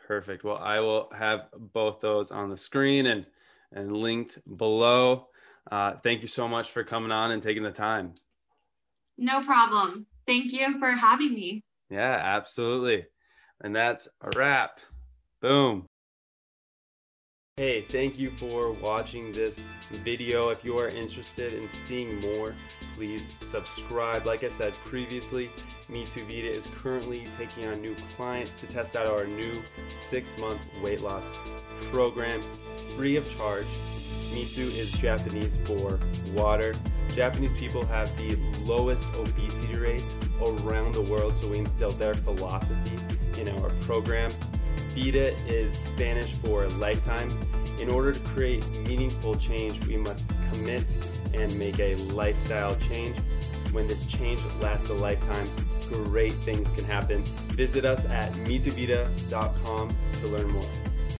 Perfect. 0.08 0.44
Well, 0.44 0.58
I 0.58 0.80
will 0.80 1.10
have 1.16 1.48
both 1.74 2.00
those 2.00 2.32
on 2.32 2.50
the 2.50 2.58
screen 2.58 3.06
and 3.06 3.26
and 3.72 3.92
linked 3.92 4.40
below. 4.58 5.28
Uh, 5.72 5.94
thank 6.04 6.22
you 6.22 6.28
so 6.28 6.48
much 6.48 6.72
for 6.72 6.84
coming 6.84 7.12
on 7.12 7.32
and 7.32 7.42
taking 7.42 7.64
the 7.64 7.72
time. 7.72 8.14
No 9.18 9.44
problem. 9.44 10.08
Thank 10.28 10.54
you 10.54 10.80
for 10.80 10.92
having 10.92 11.34
me. 11.34 11.64
Yeah, 11.90 12.20
absolutely. 12.22 13.06
And 13.62 13.76
that's 13.76 14.08
a 14.22 14.30
wrap. 14.38 14.80
Boom. 15.42 15.86
Hey, 17.58 17.82
thank 17.82 18.18
you 18.18 18.32
for 18.32 18.72
watching 18.72 19.32
this 19.32 19.64
video. 19.92 20.50
If 20.50 20.66
you 20.66 20.76
are 20.80 20.88
interested 20.88 21.54
in 21.54 21.68
seeing 21.68 22.20
more, 22.22 22.56
please 22.96 23.38
subscribe. 23.42 24.26
Like 24.26 24.44
I 24.44 24.48
said 24.48 24.74
previously, 24.74 25.52
Me 25.88 26.04
Too 26.04 26.22
Vita 26.22 26.50
is 26.50 26.74
currently 26.76 27.26
taking 27.38 27.68
on 27.68 27.80
new 27.80 27.94
clients 28.16 28.56
to 28.62 28.68
test 28.68 28.96
out 28.96 29.06
our 29.06 29.28
new 29.28 29.54
six 29.88 30.36
month 30.40 30.68
weight 30.84 31.02
loss 31.02 31.32
program 31.92 32.42
free 32.96 33.18
of 33.18 33.38
charge. 33.38 33.68
Mitsu 34.34 34.64
is 34.64 34.92
Japanese 34.92 35.58
for 35.58 36.00
water. 36.34 36.74
Japanese 37.10 37.54
people 37.60 37.86
have 37.86 38.16
the 38.18 38.36
lowest 38.66 39.14
obesity 39.16 39.76
rates 39.76 40.18
around 40.42 40.96
the 40.96 41.04
world, 41.04 41.36
so 41.36 41.50
we 41.50 41.60
instill 41.60 41.92
their 41.92 42.14
philosophy 42.14 42.98
in 43.40 43.48
our 43.60 43.70
program. 43.82 44.32
Vita 44.90 45.36
is 45.48 45.78
Spanish 45.78 46.32
for 46.34 46.68
lifetime. 46.70 47.30
In 47.80 47.90
order 47.90 48.12
to 48.12 48.20
create 48.30 48.68
meaningful 48.88 49.36
change, 49.36 49.86
we 49.88 49.98
must 49.98 50.32
commit 50.52 50.96
and 51.34 51.56
make 51.58 51.80
a 51.80 51.96
lifestyle 52.14 52.76
change. 52.76 53.16
When 53.72 53.88
this 53.88 54.06
change 54.06 54.42
lasts 54.62 54.90
a 54.90 54.94
lifetime, 54.94 55.48
great 55.92 56.34
things 56.34 56.72
can 56.72 56.86
happen. 56.86 57.24
Visit 57.56 57.86
us 57.86 58.06
at 58.06 58.32
mituvita.com 58.34 59.96
to 60.22 60.28
learn 60.28 60.52
more. 60.52 60.93